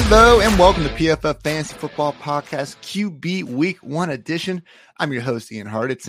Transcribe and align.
Hello 0.00 0.38
and 0.38 0.56
welcome 0.60 0.84
to 0.84 0.90
PFF 0.90 1.42
Fantasy 1.42 1.74
Football 1.74 2.12
Podcast 2.12 2.76
QB 2.82 3.42
Week 3.42 3.78
One 3.78 4.10
edition. 4.10 4.62
I'm 5.00 5.12
your 5.12 5.22
host 5.22 5.50
Ian 5.50 5.66
Hartitz. 5.66 6.06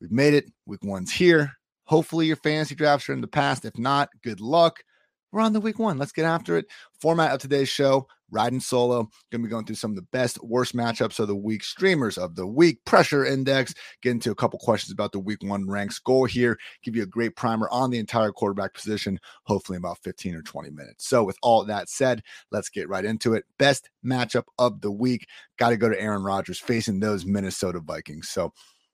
We've 0.00 0.10
made 0.10 0.34
it. 0.34 0.46
Week 0.66 0.82
One's 0.82 1.12
here. 1.12 1.52
Hopefully 1.84 2.26
your 2.26 2.34
fantasy 2.34 2.74
drafts 2.74 3.08
are 3.08 3.12
in 3.12 3.20
the 3.20 3.28
past. 3.28 3.64
If 3.64 3.78
not, 3.78 4.08
good 4.24 4.40
luck 4.40 4.82
we're 5.30 5.40
on 5.40 5.52
the 5.52 5.60
week 5.60 5.78
one. 5.78 5.98
Let's 5.98 6.10
get 6.10 6.24
after 6.24 6.58
it. 6.58 6.66
Format 7.00 7.30
of 7.30 7.40
today's 7.40 7.68
show 7.68 8.08
riding 8.30 8.60
solo. 8.60 9.08
Going 9.30 9.42
to 9.42 9.48
be 9.48 9.48
going 9.48 9.64
through 9.64 9.76
some 9.76 9.90
of 9.90 9.96
the 9.96 10.06
best, 10.12 10.42
worst 10.42 10.74
matchups 10.74 11.18
of 11.18 11.28
the 11.28 11.36
week, 11.36 11.64
streamers 11.64 12.18
of 12.18 12.34
the 12.34 12.46
week, 12.46 12.84
pressure 12.84 13.24
index, 13.24 13.74
get 14.02 14.10
into 14.10 14.30
a 14.30 14.34
couple 14.34 14.58
questions 14.58 14.92
about 14.92 15.12
the 15.12 15.18
week 15.18 15.42
one 15.42 15.68
ranks. 15.68 15.98
Goal 15.98 16.26
here, 16.26 16.58
give 16.82 16.96
you 16.96 17.02
a 17.02 17.06
great 17.06 17.36
primer 17.36 17.68
on 17.70 17.90
the 17.90 17.98
entire 17.98 18.32
quarterback 18.32 18.74
position, 18.74 19.18
hopefully 19.44 19.76
in 19.76 19.82
about 19.82 19.98
15 20.02 20.34
or 20.34 20.42
20 20.42 20.70
minutes. 20.70 21.08
So, 21.08 21.24
with 21.24 21.38
all 21.42 21.64
that 21.64 21.88
said, 21.88 22.22
let's 22.50 22.68
get 22.68 22.88
right 22.88 23.04
into 23.04 23.34
it. 23.34 23.44
Best 23.58 23.90
matchup 24.04 24.44
of 24.58 24.80
the 24.80 24.92
week. 24.92 25.26
Got 25.58 25.70
to 25.70 25.76
go 25.76 25.88
to 25.88 26.00
Aaron 26.00 26.22
Rodgers 26.22 26.58
facing 26.58 27.00
those 27.00 27.26
Minnesota 27.26 27.80
Vikings. 27.80 28.28
So, 28.28 28.52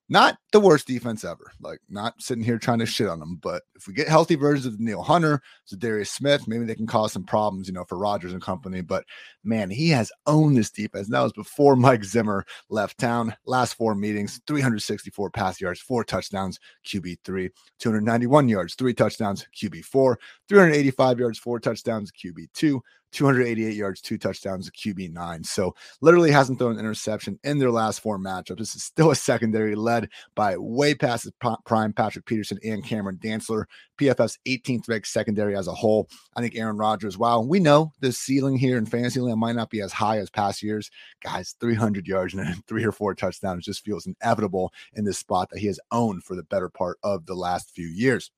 not 0.08 0.36
the 0.52 0.60
worst 0.60 0.86
defense 0.86 1.24
ever. 1.24 1.52
Like 1.60 1.78
not 1.88 2.20
sitting 2.20 2.44
here 2.44 2.58
trying 2.58 2.80
to 2.80 2.86
shit 2.86 3.08
on 3.08 3.18
them, 3.18 3.38
but 3.42 3.62
if 3.74 3.86
we 3.86 3.94
get 3.94 4.08
healthy 4.08 4.34
versions 4.34 4.66
of 4.66 4.76
Danielle 4.76 5.02
Hunter, 5.02 5.40
Darius 5.78 6.10
Smith, 6.10 6.46
maybe 6.46 6.64
they 6.64 6.74
can 6.74 6.86
cause 6.86 7.12
some 7.12 7.24
problems, 7.24 7.66
you 7.66 7.74
know, 7.74 7.84
for 7.84 7.96
Rodgers 7.96 8.32
and 8.32 8.42
company. 8.42 8.82
But 8.82 9.04
man, 9.44 9.70
he 9.70 9.88
has 9.90 10.12
owned 10.26 10.56
this 10.56 10.70
defense. 10.70 11.06
And 11.06 11.14
that 11.14 11.22
was 11.22 11.32
before 11.32 11.76
Mike 11.76 12.04
Zimmer 12.04 12.44
left 12.68 12.98
town. 12.98 13.34
Last 13.46 13.74
four 13.74 13.94
meetings, 13.94 14.40
364 14.46 15.30
pass 15.30 15.60
yards, 15.60 15.80
four 15.80 16.04
touchdowns, 16.04 16.58
QB 16.86 17.18
three, 17.24 17.50
291 17.78 18.48
yards, 18.48 18.74
three 18.74 18.94
touchdowns, 18.94 19.46
QB 19.56 19.84
four, 19.84 20.18
385 20.48 21.18
yards, 21.18 21.38
four 21.38 21.58
touchdowns, 21.58 22.12
QB 22.12 22.48
two, 22.52 22.82
288 23.14 23.74
yards, 23.74 24.00
two 24.00 24.18
touchdowns, 24.18 24.68
a 24.68 24.72
QB 24.72 25.12
nine. 25.12 25.44
So 25.44 25.74
literally 26.00 26.30
hasn't 26.30 26.58
thrown 26.58 26.72
an 26.72 26.78
interception 26.78 27.38
in 27.44 27.58
their 27.58 27.70
last 27.70 28.00
four 28.00 28.18
matchups. 28.18 28.58
This 28.58 28.74
is 28.74 28.82
still 28.82 29.10
a 29.10 29.16
secondary 29.16 29.74
led 29.74 30.10
by 30.34 30.56
way 30.56 30.94
past 30.94 31.30
prime 31.64 31.92
Patrick 31.92 32.26
Peterson 32.26 32.58
and 32.64 32.84
Cameron 32.84 33.18
Dantzler. 33.22 33.64
PFF's 33.98 34.38
18th 34.46 34.88
ranked 34.88 35.06
secondary 35.06 35.56
as 35.56 35.68
a 35.68 35.72
whole. 35.72 36.08
I 36.36 36.40
think 36.40 36.56
Aaron 36.56 36.76
Rodgers, 36.76 37.16
wow, 37.16 37.40
we 37.40 37.60
know 37.60 37.92
the 38.00 38.12
ceiling 38.12 38.56
here 38.56 38.76
in 38.76 38.86
Fantasyland 38.86 39.38
might 39.38 39.56
not 39.56 39.70
be 39.70 39.80
as 39.80 39.92
high 39.92 40.18
as 40.18 40.30
past 40.30 40.62
years. 40.62 40.90
Guys, 41.22 41.54
300 41.60 42.06
yards 42.06 42.34
and 42.34 42.64
three 42.66 42.84
or 42.84 42.92
four 42.92 43.14
touchdowns 43.14 43.64
just 43.64 43.84
feels 43.84 44.06
inevitable 44.06 44.72
in 44.94 45.04
this 45.04 45.18
spot 45.18 45.48
that 45.50 45.60
he 45.60 45.68
has 45.68 45.78
owned 45.92 46.24
for 46.24 46.34
the 46.34 46.42
better 46.42 46.68
part 46.68 46.98
of 47.04 47.26
the 47.26 47.34
last 47.34 47.70
few 47.70 47.86
years. 47.86 48.30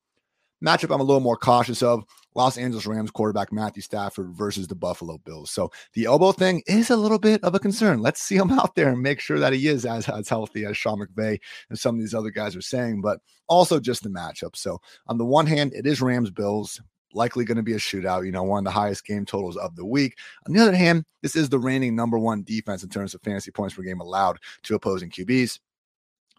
Matchup 0.63 0.93
I'm 0.93 1.01
a 1.01 1.03
little 1.03 1.21
more 1.21 1.37
cautious 1.37 1.83
of 1.83 2.03
Los 2.35 2.57
Angeles 2.57 2.85
Rams 2.85 3.11
quarterback 3.11 3.51
Matthew 3.51 3.81
Stafford 3.81 4.29
versus 4.33 4.67
the 4.67 4.75
Buffalo 4.75 5.17
Bills. 5.19 5.51
So 5.51 5.71
the 5.93 6.05
elbow 6.05 6.31
thing 6.31 6.61
is 6.67 6.89
a 6.89 6.95
little 6.95 7.19
bit 7.19 7.43
of 7.43 7.55
a 7.55 7.59
concern. 7.59 7.99
Let's 7.99 8.21
see 8.21 8.35
him 8.35 8.51
out 8.59 8.75
there 8.75 8.89
and 8.89 9.01
make 9.01 9.19
sure 9.19 9.39
that 9.39 9.53
he 9.53 9.67
is 9.67 9.85
as, 9.85 10.07
as 10.09 10.29
healthy 10.29 10.65
as 10.65 10.77
Sean 10.77 10.99
McVay 10.99 11.39
and 11.69 11.77
some 11.77 11.95
of 11.95 12.01
these 12.01 12.13
other 12.13 12.31
guys 12.31 12.55
are 12.55 12.61
saying, 12.61 13.01
but 13.01 13.19
also 13.47 13.79
just 13.79 14.03
the 14.03 14.09
matchup. 14.09 14.55
So 14.55 14.79
on 15.07 15.17
the 15.17 15.25
one 15.25 15.47
hand, 15.47 15.73
it 15.73 15.85
is 15.85 16.01
Rams 16.01 16.31
Bills 16.31 16.81
likely 17.13 17.45
going 17.45 17.57
to 17.57 17.63
be 17.63 17.73
a 17.73 17.77
shootout, 17.77 18.25
you 18.25 18.31
know, 18.31 18.43
one 18.43 18.59
of 18.59 18.65
the 18.65 18.79
highest 18.79 19.05
game 19.05 19.25
totals 19.25 19.57
of 19.57 19.75
the 19.75 19.85
week. 19.85 20.17
On 20.45 20.53
the 20.53 20.61
other 20.61 20.75
hand, 20.75 21.03
this 21.21 21.35
is 21.35 21.49
the 21.49 21.59
reigning 21.59 21.95
number 21.95 22.19
one 22.19 22.43
defense 22.43 22.83
in 22.83 22.89
terms 22.89 23.15
of 23.15 23.21
fantasy 23.21 23.51
points 23.51 23.75
per 23.75 23.81
game 23.81 23.99
allowed 23.99 24.37
to 24.63 24.75
opposing 24.75 25.09
QBs. 25.09 25.59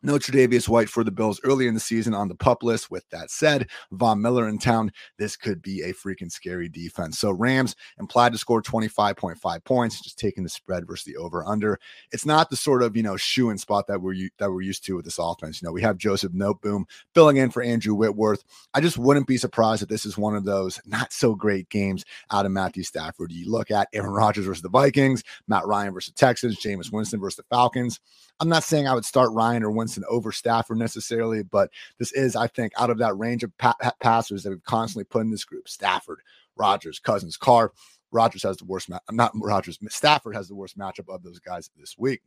No 0.03 0.15
Tre'Davious 0.15 0.69
White 0.69 0.89
for 0.89 1.05
the 1.05 1.11
Bills 1.11 1.41
early 1.45 1.67
in 1.67 1.75
the 1.75 1.81
season 1.81 2.15
on 2.15 2.29
the 2.29 2.35
pup 2.35 2.63
list. 2.63 2.91
With 2.91 3.09
that 3.11 3.31
said, 3.31 3.69
Von 3.93 4.21
Miller 4.21 4.49
in 4.49 4.59
town, 4.59 4.93
this 5.19 5.37
could 5.37 5.63
be 5.63 5.83
a 5.83 5.93
freaking 5.93 6.31
scary 6.31 6.69
defense. 6.69 7.19
So 7.19 7.31
Rams 7.31 7.75
implied 7.99 8.33
to 8.33 8.39
score 8.39 8.63
25.5 8.63 9.65
points, 9.65 10.01
just 10.01 10.19
taking 10.19 10.45
the 10.45 10.51
spread 10.51 10.87
versus 10.87 11.05
the 11.05 11.17
over 11.17 11.45
under. 11.47 11.79
It's 12.13 12.27
not 12.27 12.51
the 12.51 12.57
sort 12.57 12.83
of, 12.83 12.97
you 12.97 13.03
know, 13.03 13.17
shoe 13.17 13.51
in 13.51 13.59
spot 13.59 13.87
that 13.89 14.01
we're 14.01 14.29
that 14.39 14.51
we're 14.51 14.63
used 14.63 14.85
to 14.87 14.97
with 14.97 15.05
this 15.05 15.19
offense. 15.19 15.61
You 15.61 15.67
know, 15.67 15.73
we 15.73 15.83
have 15.83 15.97
Joseph 15.97 16.33
Noteboom 16.33 16.85
filling 17.15 17.37
in 17.37 17.51
for 17.51 17.63
Andrew 17.63 17.95
Whitworth. 17.95 18.45
I 18.75 18.81
just 18.81 18.99
wouldn't 18.99 19.27
be 19.27 19.37
surprised 19.37 19.83
if 19.83 19.89
this 19.89 20.07
is 20.07 20.19
one 20.19 20.37
of 20.37 20.45
those 20.45 20.81
not 20.87 21.13
so 21.13 21.35
great 21.35 21.69
games 21.69 22.05
out 22.31 22.47
of 22.47 22.53
Matthew 22.53 22.83
Stafford. 22.83 23.33
You 23.33 23.51
look 23.51 23.71
at 23.71 23.89
Aaron 23.93 24.11
Rodgers 24.11 24.47
versus 24.47 24.63
the 24.63 24.69
Vikings, 24.69 25.23
Matt 25.47 25.67
Ryan 25.67 25.93
versus 25.93 26.13
the 26.13 26.19
Texans, 26.19 26.59
Jameis 26.59 26.93
Winston 26.93 27.21
versus 27.21 27.37
the 27.37 27.45
Falcons. 27.55 28.01
I'm 28.41 28.49
not 28.49 28.65
saying 28.65 28.87
I 28.87 28.95
would 28.95 29.05
start 29.05 29.33
Ryan 29.33 29.65
or 29.65 29.71
Winston 29.71 30.05
over 30.09 30.31
Stafford 30.31 30.79
necessarily, 30.79 31.43
but 31.43 31.71
this 31.99 32.13
is, 32.13 32.37
I 32.37 32.47
think, 32.47 32.73
out 32.79 32.91
of 32.91 32.99
that 32.99 33.19
range 33.19 33.43
of 33.43 33.57
pa- 33.59 33.75
passers 34.01 34.43
that 34.43 34.51
we've 34.51 34.63
constantly 34.65 35.05
put 35.05 35.23
in 35.23 35.31
this 35.31 35.45
group 35.45 35.69
Stafford, 35.69 36.21
Rodgers, 36.57 36.99
Cousins, 36.99 37.37
Carr. 37.37 37.73
Rodgers 38.11 38.43
has 38.45 38.57
the 38.57 38.65
worst 38.65 38.89
match. 38.89 39.03
Not 39.11 39.33
Rodgers. 39.35 39.79
Stafford 39.91 40.35
has 40.35 40.49
the 40.49 40.55
worst 40.55 40.79
matchup 40.79 41.13
of 41.13 41.23
those 41.23 41.41
guys 41.41 41.71
this 41.77 41.97
week 41.99 42.23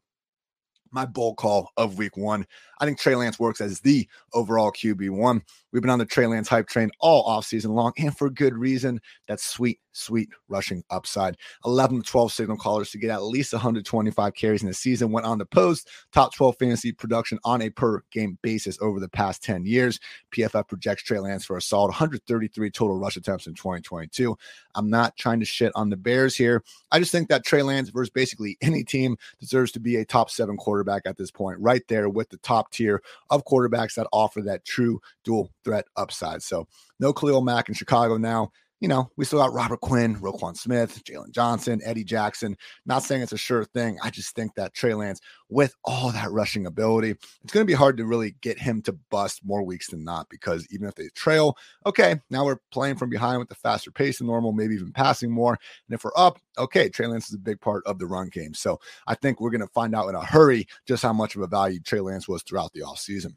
my 0.91 1.05
bold 1.05 1.37
call 1.37 1.71
of 1.77 1.97
week 1.97 2.17
one. 2.17 2.45
I 2.79 2.85
think 2.85 2.99
Trey 2.99 3.15
Lance 3.15 3.39
works 3.39 3.61
as 3.61 3.79
the 3.79 4.07
overall 4.33 4.71
QB1. 4.71 5.41
We've 5.71 5.81
been 5.81 5.91
on 5.91 5.99
the 5.99 6.05
Trey 6.05 6.25
Lance 6.25 6.47
hype 6.47 6.67
train 6.67 6.89
all 6.99 7.27
offseason 7.27 7.69
long 7.69 7.93
and 7.97 8.15
for 8.17 8.29
good 8.29 8.57
reason. 8.57 8.99
That's 9.27 9.45
sweet, 9.45 9.79
sweet 9.91 10.29
rushing 10.49 10.83
upside. 10.89 11.37
11 11.63 12.01
to 12.01 12.09
12 12.09 12.33
signal 12.33 12.57
callers 12.57 12.89
to 12.91 12.97
get 12.97 13.11
at 13.11 13.23
least 13.23 13.53
125 13.53 14.33
carries 14.33 14.63
in 14.63 14.67
the 14.67 14.73
season 14.73 15.11
went 15.11 15.27
on 15.27 15.37
to 15.39 15.45
post 15.45 15.89
top 16.11 16.33
12 16.33 16.57
fantasy 16.57 16.91
production 16.91 17.37
on 17.45 17.61
a 17.61 17.69
per 17.69 18.01
game 18.11 18.37
basis 18.41 18.77
over 18.81 18.99
the 18.99 19.09
past 19.09 19.43
10 19.43 19.65
years. 19.65 19.99
PFF 20.35 20.67
projects 20.67 21.03
Trey 21.03 21.19
Lance 21.19 21.45
for 21.45 21.57
a 21.57 21.61
solid 21.61 21.89
133 21.89 22.71
total 22.71 22.97
rush 22.97 23.15
attempts 23.15 23.47
in 23.47 23.53
2022. 23.53 24.35
I'm 24.75 24.89
not 24.89 25.17
trying 25.17 25.39
to 25.39 25.45
shit 25.45 25.71
on 25.75 25.89
the 25.89 25.97
Bears 25.97 26.35
here. 26.35 26.63
I 26.91 26.99
just 26.99 27.11
think 27.11 27.29
that 27.29 27.45
Trey 27.45 27.63
Lance 27.63 27.89
versus 27.89 28.09
basically 28.09 28.57
any 28.61 28.83
team 28.83 29.17
deserves 29.39 29.71
to 29.73 29.79
be 29.79 29.97
a 29.97 30.05
top 30.05 30.29
seven 30.29 30.57
quarterback 30.57 31.03
at 31.05 31.17
this 31.17 31.31
point, 31.31 31.59
right 31.59 31.83
there 31.87 32.09
with 32.09 32.29
the 32.29 32.37
top 32.37 32.71
tier 32.71 33.01
of 33.29 33.45
quarterbacks 33.45 33.95
that 33.95 34.07
offer 34.11 34.41
that 34.41 34.65
true 34.65 35.01
dual 35.23 35.49
threat 35.63 35.85
upside. 35.95 36.41
So 36.43 36.67
no 36.99 37.13
Khalil 37.13 37.41
Mack 37.41 37.69
in 37.69 37.75
Chicago 37.75 38.17
now 38.17 38.51
you 38.81 38.87
know, 38.87 39.11
we 39.15 39.25
still 39.25 39.39
got 39.39 39.53
Robert 39.53 39.79
Quinn, 39.79 40.15
Roquan 40.17 40.57
Smith, 40.57 41.03
Jaylon 41.03 41.29
Johnson, 41.29 41.79
Eddie 41.85 42.03
Jackson. 42.03 42.57
Not 42.87 43.03
saying 43.03 43.21
it's 43.21 43.31
a 43.31 43.37
sure 43.37 43.63
thing. 43.63 43.99
I 44.03 44.09
just 44.09 44.35
think 44.35 44.55
that 44.55 44.73
Trey 44.73 44.95
Lance, 44.95 45.21
with 45.49 45.75
all 45.83 46.11
that 46.11 46.31
rushing 46.31 46.65
ability, 46.65 47.11
it's 47.43 47.53
going 47.53 47.63
to 47.63 47.71
be 47.71 47.75
hard 47.75 47.95
to 47.97 48.05
really 48.05 48.35
get 48.41 48.57
him 48.57 48.81
to 48.81 48.93
bust 49.11 49.41
more 49.45 49.63
weeks 49.63 49.91
than 49.91 50.03
not 50.03 50.27
because 50.29 50.67
even 50.71 50.87
if 50.87 50.95
they 50.95 51.09
trail, 51.09 51.55
okay, 51.85 52.19
now 52.31 52.43
we're 52.43 52.57
playing 52.71 52.95
from 52.95 53.11
behind 53.11 53.37
with 53.37 53.49
the 53.49 53.55
faster 53.55 53.91
pace 53.91 54.17
than 54.17 54.27
normal, 54.27 54.51
maybe 54.51 54.73
even 54.73 54.91
passing 54.91 55.29
more. 55.29 55.59
And 55.87 55.93
if 55.93 56.03
we're 56.03 56.11
up, 56.17 56.39
okay, 56.57 56.89
Trey 56.89 57.05
Lance 57.05 57.27
is 57.27 57.35
a 57.35 57.39
big 57.39 57.61
part 57.61 57.85
of 57.85 57.99
the 57.99 58.07
run 58.07 58.29
game. 58.29 58.55
So 58.55 58.79
I 59.05 59.13
think 59.13 59.39
we're 59.39 59.51
going 59.51 59.61
to 59.61 59.67
find 59.67 59.93
out 59.93 60.09
in 60.09 60.15
a 60.15 60.25
hurry 60.25 60.65
just 60.87 61.03
how 61.03 61.13
much 61.13 61.35
of 61.35 61.43
a 61.43 61.47
value 61.47 61.79
Trey 61.79 61.99
Lance 61.99 62.27
was 62.27 62.41
throughout 62.41 62.73
the 62.73 62.81
offseason 62.81 63.35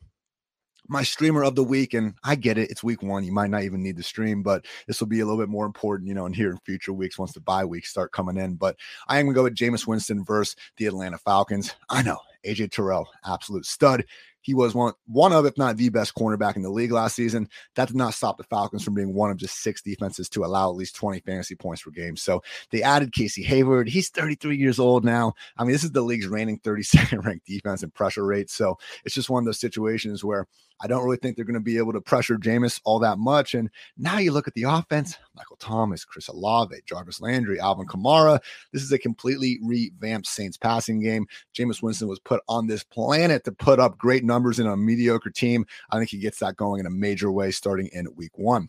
my 0.88 1.02
streamer 1.02 1.42
of 1.44 1.54
the 1.54 1.64
week, 1.64 1.94
and 1.94 2.14
I 2.24 2.34
get 2.34 2.58
it, 2.58 2.70
it's 2.70 2.82
week 2.82 3.02
one. 3.02 3.24
You 3.24 3.32
might 3.32 3.50
not 3.50 3.62
even 3.62 3.82
need 3.82 3.96
the 3.96 4.02
stream, 4.02 4.42
but 4.42 4.66
this 4.86 5.00
will 5.00 5.06
be 5.06 5.20
a 5.20 5.24
little 5.24 5.40
bit 5.40 5.48
more 5.48 5.66
important, 5.66 6.08
you 6.08 6.14
know, 6.14 6.26
in 6.26 6.32
here 6.32 6.50
in 6.50 6.58
future 6.58 6.92
weeks 6.92 7.18
once 7.18 7.32
the 7.32 7.40
bye 7.40 7.64
weeks 7.64 7.90
start 7.90 8.12
coming 8.12 8.36
in. 8.36 8.54
But 8.54 8.76
I 9.08 9.18
am 9.18 9.26
gonna 9.26 9.34
go 9.34 9.44
with 9.44 9.54
Jameis 9.54 9.86
Winston 9.86 10.24
versus 10.24 10.56
the 10.76 10.86
Atlanta 10.86 11.18
Falcons. 11.18 11.74
I 11.88 12.02
know 12.02 12.18
AJ 12.44 12.72
Terrell, 12.72 13.08
absolute 13.24 13.66
stud. 13.66 14.04
He 14.44 14.52
was 14.52 14.74
one, 14.74 14.92
one 15.06 15.32
of, 15.32 15.46
if 15.46 15.56
not 15.56 15.78
the 15.78 15.88
best 15.88 16.14
cornerback 16.14 16.54
in 16.54 16.62
the 16.62 16.70
league 16.70 16.92
last 16.92 17.16
season. 17.16 17.48
That 17.76 17.88
did 17.88 17.96
not 17.96 18.12
stop 18.12 18.36
the 18.36 18.44
Falcons 18.44 18.84
from 18.84 18.92
being 18.92 19.14
one 19.14 19.30
of 19.30 19.38
just 19.38 19.62
six 19.62 19.80
defenses 19.80 20.28
to 20.30 20.44
allow 20.44 20.68
at 20.68 20.76
least 20.76 20.96
20 20.96 21.20
fantasy 21.20 21.54
points 21.54 21.82
per 21.82 21.90
game. 21.90 22.14
So 22.14 22.42
they 22.70 22.82
added 22.82 23.14
Casey 23.14 23.42
Hayward. 23.42 23.88
He's 23.88 24.10
33 24.10 24.56
years 24.56 24.78
old 24.78 25.02
now. 25.02 25.32
I 25.56 25.64
mean, 25.64 25.72
this 25.72 25.82
is 25.82 25.92
the 25.92 26.02
league's 26.02 26.26
reigning 26.26 26.58
32nd 26.60 27.24
ranked 27.24 27.46
defense 27.46 27.82
and 27.82 27.94
pressure 27.94 28.26
rate. 28.26 28.50
So 28.50 28.78
it's 29.04 29.14
just 29.14 29.30
one 29.30 29.42
of 29.42 29.46
those 29.46 29.60
situations 29.60 30.22
where 30.22 30.46
I 30.80 30.86
don't 30.86 31.04
really 31.04 31.16
think 31.16 31.36
they're 31.36 31.46
going 31.46 31.54
to 31.54 31.60
be 31.60 31.78
able 31.78 31.94
to 31.94 32.00
pressure 32.02 32.36
Jameis 32.36 32.80
all 32.84 32.98
that 32.98 33.18
much. 33.18 33.54
And 33.54 33.70
now 33.96 34.18
you 34.18 34.32
look 34.32 34.46
at 34.46 34.54
the 34.54 34.64
offense, 34.64 35.16
Michael 35.34 35.56
Thomas, 35.56 36.04
Chris 36.04 36.28
Olave, 36.28 36.76
Jarvis 36.86 37.20
Landry, 37.20 37.58
Alvin 37.60 37.86
Kamara. 37.86 38.40
This 38.72 38.82
is 38.82 38.92
a 38.92 38.98
completely 38.98 39.58
revamped 39.62 40.26
Saints 40.26 40.56
passing 40.56 41.00
game. 41.00 41.26
Jameis 41.56 41.82
Winston 41.82 42.08
was 42.08 42.20
put 42.20 42.42
on 42.48 42.66
this 42.66 42.84
planet 42.84 43.44
to 43.44 43.52
put 43.52 43.80
up 43.80 43.98
great 43.98 44.24
numbers 44.24 44.58
in 44.58 44.66
a 44.66 44.76
mediocre 44.76 45.30
team. 45.30 45.66
I 45.90 45.98
think 45.98 46.10
he 46.10 46.18
gets 46.18 46.38
that 46.38 46.56
going 46.56 46.80
in 46.80 46.86
a 46.86 46.90
major 46.90 47.30
way 47.30 47.50
starting 47.50 47.88
in 47.92 48.14
week 48.16 48.38
one 48.38 48.68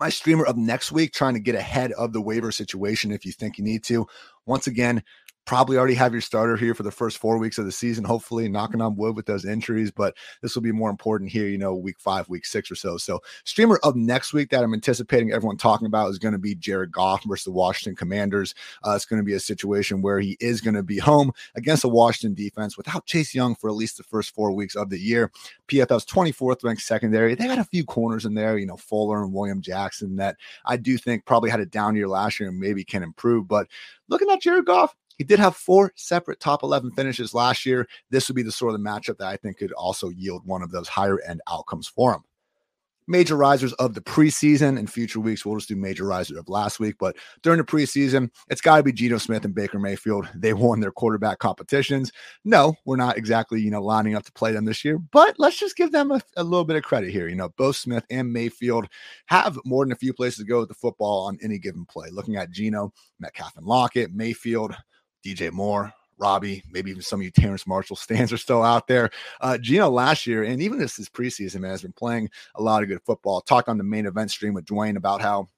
my 0.00 0.08
streamer 0.08 0.44
of 0.44 0.56
next 0.56 0.92
week, 0.92 1.12
trying 1.12 1.34
to 1.34 1.40
get 1.40 1.54
ahead 1.54 1.92
of 1.92 2.12
the 2.12 2.20
waiver 2.20 2.52
situation 2.52 3.10
if 3.10 3.26
you 3.26 3.32
think 3.32 3.58
you 3.58 3.64
need 3.64 3.82
to. 3.84 4.06
Once 4.46 4.66
again, 4.66 5.02
probably 5.48 5.78
already 5.78 5.94
have 5.94 6.12
your 6.12 6.20
starter 6.20 6.58
here 6.58 6.74
for 6.74 6.82
the 6.82 6.90
first 6.90 7.16
four 7.16 7.38
weeks 7.38 7.56
of 7.56 7.64
the 7.64 7.72
season, 7.72 8.04
hopefully 8.04 8.50
knocking 8.50 8.82
on 8.82 8.94
wood 8.94 9.16
with 9.16 9.24
those 9.24 9.46
injuries. 9.46 9.90
But 9.90 10.14
this 10.42 10.54
will 10.54 10.60
be 10.60 10.72
more 10.72 10.90
important 10.90 11.30
here, 11.30 11.48
you 11.48 11.56
know, 11.56 11.74
week 11.74 11.98
five, 11.98 12.28
week 12.28 12.44
six 12.44 12.70
or 12.70 12.74
so. 12.74 12.98
So, 12.98 13.20
streamer 13.44 13.80
of 13.82 13.96
next 13.96 14.34
week 14.34 14.50
that 14.50 14.62
I'm 14.62 14.74
anticipating 14.74 15.32
everyone 15.32 15.56
talking 15.56 15.86
about 15.86 16.10
is 16.10 16.18
going 16.18 16.32
to 16.32 16.38
be 16.38 16.54
Jared 16.54 16.92
Goff 16.92 17.24
versus 17.24 17.46
the 17.46 17.52
Washington 17.52 17.96
Commanders. 17.96 18.54
Uh, 18.86 18.90
it's 18.90 19.06
going 19.06 19.22
to 19.22 19.24
be 19.24 19.32
a 19.32 19.40
situation 19.40 20.02
where 20.02 20.20
he 20.20 20.36
is 20.38 20.60
going 20.60 20.74
to 20.74 20.82
be 20.82 20.98
home 20.98 21.32
against 21.54 21.80
the 21.80 21.88
Washington 21.88 22.34
defense 22.34 22.76
without 22.76 23.06
Chase 23.06 23.34
Young 23.34 23.54
for 23.54 23.70
at 23.70 23.76
least 23.76 23.96
the 23.96 24.02
first 24.02 24.34
four 24.34 24.52
weeks 24.52 24.76
of 24.76 24.90
the 24.90 24.98
year. 24.98 25.32
PFF's 25.68 26.04
24th 26.04 26.62
ranked 26.62 26.82
secondary. 26.82 27.34
They 27.34 27.46
got 27.46 27.58
a 27.58 27.64
few 27.64 27.86
corners 27.86 28.26
in 28.26 28.34
there, 28.34 28.58
you 28.58 28.66
know, 28.66 28.76
Fuller 28.76 29.24
and 29.24 29.32
William 29.32 29.62
Jackson 29.62 30.16
that 30.16 30.36
I 30.66 30.76
do 30.76 30.98
think 30.98 31.24
probably 31.24 31.48
had 31.48 31.60
a 31.60 31.64
down 31.64 31.96
year 31.96 32.06
last 32.06 32.38
year 32.38 32.50
and 32.50 32.60
maybe 32.60 32.84
can 32.84 33.02
improve. 33.02 33.48
But 33.48 33.66
looking 34.08 34.28
at 34.28 34.42
Jared 34.42 34.66
Goff, 34.66 34.94
he 35.18 35.24
did 35.24 35.40
have 35.40 35.56
four 35.56 35.92
separate 35.96 36.40
top 36.40 36.62
11 36.62 36.92
finishes 36.92 37.34
last 37.34 37.66
year. 37.66 37.86
This 38.10 38.28
would 38.28 38.36
be 38.36 38.42
the 38.42 38.52
sort 38.52 38.74
of 38.74 38.80
matchup 38.80 39.18
that 39.18 39.26
I 39.26 39.36
think 39.36 39.58
could 39.58 39.72
also 39.72 40.08
yield 40.10 40.46
one 40.46 40.62
of 40.62 40.70
those 40.70 40.88
higher 40.88 41.20
end 41.20 41.42
outcomes 41.48 41.88
for 41.88 42.14
him. 42.14 42.22
Major 43.10 43.36
risers 43.36 43.72
of 43.74 43.94
the 43.94 44.02
preseason 44.02 44.78
and 44.78 44.88
future 44.88 45.18
weeks. 45.18 45.44
We'll 45.44 45.56
just 45.56 45.70
do 45.70 45.76
major 45.76 46.04
risers 46.04 46.36
of 46.36 46.50
last 46.50 46.78
week. 46.78 46.96
But 47.00 47.16
during 47.42 47.56
the 47.56 47.64
preseason, 47.64 48.30
it's 48.50 48.60
got 48.60 48.76
to 48.76 48.82
be 48.82 48.92
Geno 48.92 49.16
Smith 49.16 49.46
and 49.46 49.54
Baker 49.54 49.78
Mayfield. 49.78 50.28
They 50.34 50.52
won 50.52 50.80
their 50.80 50.92
quarterback 50.92 51.38
competitions. 51.38 52.12
No, 52.44 52.74
we're 52.84 52.96
not 52.96 53.16
exactly, 53.16 53.62
you 53.62 53.70
know, 53.70 53.82
lining 53.82 54.14
up 54.14 54.24
to 54.24 54.32
play 54.32 54.52
them 54.52 54.66
this 54.66 54.84
year, 54.84 54.98
but 54.98 55.36
let's 55.38 55.58
just 55.58 55.74
give 55.74 55.90
them 55.90 56.12
a, 56.12 56.20
a 56.36 56.44
little 56.44 56.66
bit 56.66 56.76
of 56.76 56.82
credit 56.82 57.10
here. 57.10 57.28
You 57.28 57.34
know, 57.36 57.48
both 57.56 57.76
Smith 57.76 58.04
and 58.10 58.30
Mayfield 58.30 58.86
have 59.26 59.58
more 59.64 59.86
than 59.86 59.92
a 59.92 59.96
few 59.96 60.12
places 60.12 60.40
to 60.40 60.44
go 60.44 60.60
with 60.60 60.68
the 60.68 60.74
football 60.74 61.26
on 61.26 61.38
any 61.42 61.58
given 61.58 61.86
play. 61.86 62.10
Looking 62.10 62.36
at 62.36 62.50
Geno, 62.50 62.92
Metcalf 63.18 63.56
and 63.56 63.66
Lockett, 63.66 64.12
Mayfield, 64.12 64.76
DJ 65.24 65.52
Moore, 65.52 65.92
Robbie, 66.18 66.62
maybe 66.70 66.90
even 66.90 67.02
some 67.02 67.20
of 67.20 67.24
you 67.24 67.30
Terrace 67.30 67.66
Marshall 67.66 67.96
stands 67.96 68.32
are 68.32 68.38
still 68.38 68.62
out 68.62 68.86
there. 68.86 69.10
Uh, 69.40 69.58
Geno 69.58 69.88
last 69.88 70.26
year, 70.26 70.42
and 70.42 70.60
even 70.60 70.78
this 70.78 70.98
is 70.98 71.08
preseason, 71.08 71.60
man, 71.60 71.70
has 71.70 71.82
been 71.82 71.92
playing 71.92 72.30
a 72.54 72.62
lot 72.62 72.82
of 72.82 72.88
good 72.88 73.02
football. 73.04 73.40
Talk 73.40 73.68
on 73.68 73.78
the 73.78 73.84
main 73.84 74.06
event 74.06 74.30
stream 74.30 74.54
with 74.54 74.66
Dwain 74.66 74.96
about 74.96 75.20
how 75.20 75.48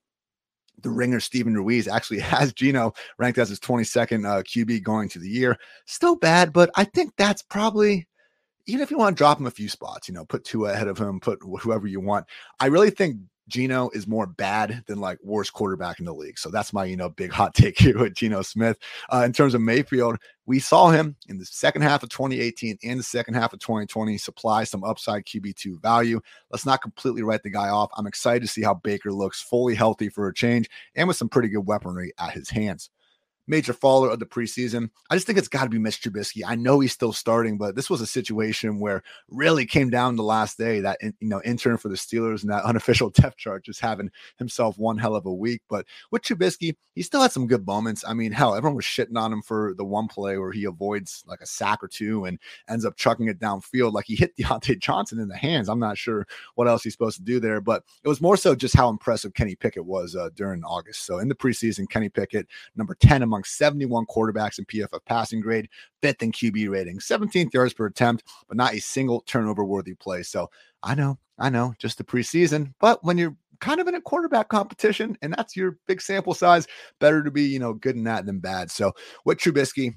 the 0.82 0.90
ringer 0.90 1.20
Steven 1.20 1.54
Ruiz 1.54 1.88
actually 1.88 2.20
has 2.20 2.52
Geno 2.52 2.92
ranked 3.18 3.38
as 3.38 3.48
his 3.48 3.60
22nd 3.60 4.26
uh, 4.26 4.42
QB 4.42 4.82
going 4.82 5.08
to 5.10 5.18
the 5.18 5.28
year. 5.28 5.56
Still 5.86 6.16
bad, 6.16 6.52
but 6.52 6.70
I 6.74 6.84
think 6.84 7.14
that's 7.16 7.42
probably 7.42 8.06
even 8.66 8.82
if 8.82 8.90
you 8.90 8.98
want 8.98 9.16
to 9.16 9.18
drop 9.18 9.40
him 9.40 9.46
a 9.46 9.50
few 9.50 9.68
spots, 9.68 10.06
you 10.06 10.14
know, 10.14 10.24
put 10.24 10.44
two 10.44 10.66
ahead 10.66 10.86
of 10.86 10.96
him, 10.96 11.18
put 11.18 11.40
whoever 11.60 11.86
you 11.86 11.98
want. 11.98 12.26
I 12.60 12.66
really 12.66 12.90
think 12.90 13.16
Geno 13.50 13.90
is 13.92 14.06
more 14.06 14.26
bad 14.26 14.82
than 14.86 15.00
like 15.00 15.18
worst 15.22 15.52
quarterback 15.52 15.98
in 15.98 16.06
the 16.06 16.14
league. 16.14 16.38
So 16.38 16.50
that's 16.50 16.72
my, 16.72 16.84
you 16.84 16.96
know, 16.96 17.10
big 17.10 17.30
hot 17.30 17.54
take 17.60 17.78
here 17.78 17.98
with 17.98 18.14
Geno 18.14 18.42
Smith. 18.42 18.78
Uh, 19.12 19.22
in 19.26 19.32
terms 19.32 19.54
of 19.54 19.60
Mayfield, 19.60 20.16
we 20.46 20.58
saw 20.58 20.90
him 20.90 21.16
in 21.28 21.38
the 21.38 21.44
second 21.44 21.82
half 21.82 22.02
of 22.02 22.08
2018 22.08 22.78
and 22.82 22.98
the 22.98 23.04
second 23.04 23.34
half 23.34 23.52
of 23.52 23.60
2020 23.60 24.16
supply 24.18 24.64
some 24.64 24.84
upside 24.84 25.26
QB2 25.26 25.80
value. 25.82 26.20
Let's 26.50 26.66
not 26.66 26.82
completely 26.82 27.22
write 27.22 27.42
the 27.42 27.50
guy 27.50 27.68
off. 27.68 27.90
I'm 27.96 28.06
excited 28.06 28.40
to 28.40 28.48
see 28.48 28.62
how 28.62 28.74
Baker 28.74 29.12
looks 29.12 29.42
fully 29.42 29.74
healthy 29.74 30.08
for 30.08 30.28
a 30.28 30.34
change 30.34 30.68
and 30.94 31.06
with 31.06 31.16
some 31.16 31.28
pretty 31.28 31.48
good 31.48 31.66
weaponry 31.66 32.12
at 32.18 32.32
his 32.32 32.48
hands 32.48 32.90
major 33.46 33.72
faller 33.72 34.10
of 34.10 34.18
the 34.18 34.26
preseason. 34.26 34.90
I 35.10 35.14
just 35.16 35.26
think 35.26 35.38
it's 35.38 35.48
got 35.48 35.64
to 35.64 35.70
be 35.70 35.78
Mitch 35.78 36.00
Trubisky. 36.00 36.42
I 36.46 36.54
know 36.54 36.80
he's 36.80 36.92
still 36.92 37.12
starting, 37.12 37.58
but 37.58 37.74
this 37.74 37.90
was 37.90 38.00
a 38.00 38.06
situation 38.06 38.78
where 38.80 39.02
really 39.28 39.66
came 39.66 39.90
down 39.90 40.16
the 40.16 40.22
last 40.22 40.58
day 40.58 40.80
that 40.80 40.98
you 41.02 41.14
know 41.20 41.42
intern 41.44 41.76
for 41.76 41.88
the 41.88 41.96
Steelers 41.96 42.42
and 42.42 42.50
that 42.50 42.64
unofficial 42.64 43.10
depth 43.10 43.36
chart 43.36 43.64
just 43.64 43.80
having 43.80 44.10
himself 44.38 44.78
one 44.78 44.98
hell 44.98 45.16
of 45.16 45.26
a 45.26 45.32
week. 45.32 45.62
But 45.68 45.86
with 46.10 46.22
Trubisky, 46.22 46.76
he 46.94 47.02
still 47.02 47.22
had 47.22 47.32
some 47.32 47.46
good 47.46 47.66
moments. 47.66 48.04
I 48.06 48.14
mean, 48.14 48.32
hell, 48.32 48.54
everyone 48.54 48.76
was 48.76 48.84
shitting 48.84 49.16
on 49.16 49.32
him 49.32 49.42
for 49.42 49.74
the 49.76 49.84
one 49.84 50.08
play 50.08 50.38
where 50.38 50.52
he 50.52 50.64
avoids 50.64 51.24
like 51.26 51.40
a 51.40 51.46
sack 51.46 51.82
or 51.82 51.88
two 51.88 52.24
and 52.24 52.38
ends 52.68 52.84
up 52.84 52.96
chucking 52.96 53.28
it 53.28 53.38
downfield. 53.38 53.92
Like 53.92 54.06
he 54.06 54.16
hit 54.16 54.36
Diontae 54.38 54.78
Johnson 54.78 55.18
in 55.18 55.28
the 55.28 55.36
hands. 55.36 55.68
I'm 55.68 55.78
not 55.78 55.98
sure 55.98 56.26
what 56.54 56.68
else 56.68 56.82
he's 56.82 56.92
supposed 56.92 57.16
to 57.16 57.22
do 57.22 57.40
there, 57.40 57.60
but 57.60 57.84
it 58.04 58.08
was 58.08 58.20
more 58.20 58.36
so 58.36 58.54
just 58.54 58.76
how 58.76 58.88
impressive 58.88 59.34
Kenny 59.34 59.54
Pickett 59.54 59.84
was 59.84 60.14
uh, 60.16 60.30
during 60.34 60.62
August. 60.64 61.06
So 61.06 61.18
in 61.18 61.28
the 61.28 61.34
preseason, 61.34 61.88
Kenny 61.88 62.08
Pickett, 62.08 62.46
number 62.76 62.94
10 62.94 63.22
among 63.30 63.44
71 63.44 64.06
quarterbacks 64.06 64.58
in 64.58 64.64
PFF 64.64 65.00
passing 65.06 65.40
grade, 65.40 65.68
fifth 66.02 66.22
in 66.22 66.32
QB 66.32 66.68
rating, 66.68 66.98
17th 66.98 67.54
yards 67.54 67.72
per 67.72 67.86
attempt, 67.86 68.24
but 68.48 68.56
not 68.56 68.74
a 68.74 68.80
single 68.80 69.20
turnover 69.22 69.64
worthy 69.64 69.94
play. 69.94 70.22
So 70.22 70.50
I 70.82 70.94
know, 70.94 71.18
I 71.38 71.48
know, 71.48 71.74
just 71.78 71.98
the 71.98 72.04
preseason, 72.04 72.74
but 72.80 73.04
when 73.04 73.18
you're 73.18 73.36
kind 73.60 73.80
of 73.80 73.86
in 73.86 73.94
a 73.94 74.00
quarterback 74.00 74.48
competition 74.48 75.16
and 75.22 75.32
that's 75.32 75.56
your 75.56 75.78
big 75.86 76.00
sample 76.02 76.34
size, 76.34 76.66
better 76.98 77.22
to 77.22 77.30
be, 77.30 77.42
you 77.42 77.58
know, 77.58 77.74
good 77.74 77.94
in 77.94 78.04
that 78.04 78.26
than 78.26 78.40
bad. 78.40 78.70
So 78.70 78.92
with 79.24 79.38
Trubisky, 79.38 79.94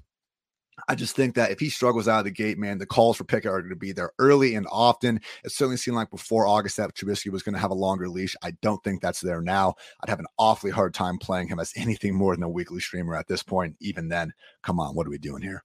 I 0.88 0.96
just 0.96 1.16
think 1.16 1.36
that 1.36 1.52
if 1.52 1.60
he 1.60 1.70
struggles 1.70 2.08
out 2.08 2.20
of 2.20 2.26
the 2.26 2.32
gate, 2.32 2.58
man, 2.58 2.78
the 2.78 2.86
calls 2.86 3.18
for 3.18 3.24
Pickett 3.24 3.52
are 3.52 3.62
going 3.62 3.70
to 3.70 3.76
be 3.76 3.92
there 3.92 4.12
early 4.20 4.56
and 4.56 4.68
often. 4.72 5.20
It 5.44 5.52
certainly 5.52 5.78
seemed 5.78 5.96
like 5.96 6.10
before 6.10 6.48
August 6.48 6.78
that 6.78 6.94
Trubisky 6.96 7.32
was 7.32 7.44
going 7.44 7.54
to 7.54 7.60
have 7.60 7.72
a 7.72 7.76
longer 7.76 8.10
leash. 8.10 8.36
I 8.42 8.52
don't 8.62 8.84
think 8.84 9.02
that's 9.02 9.22
there 9.22 9.42
now. 9.42 9.76
I'd 10.02 10.10
have 10.10 10.20
an 10.20 10.28
awfully 10.38 10.72
hard 10.72 10.94
time 10.94 11.18
playing 11.18 11.48
him 11.48 11.60
as 11.60 11.74
anything 11.78 12.16
more 12.16 12.36
than 12.36 12.44
a 12.44 12.50
weekly 12.50 12.80
streamer 12.80 13.16
at 13.16 13.28
this 13.28 13.44
point. 13.44 13.76
Even 13.80 14.10
then, 14.10 14.34
come 14.62 14.80
on, 14.80 14.96
what 14.96 15.08
are 15.08 15.12
we 15.12 15.18
doing 15.18 15.42
here? 15.42 15.64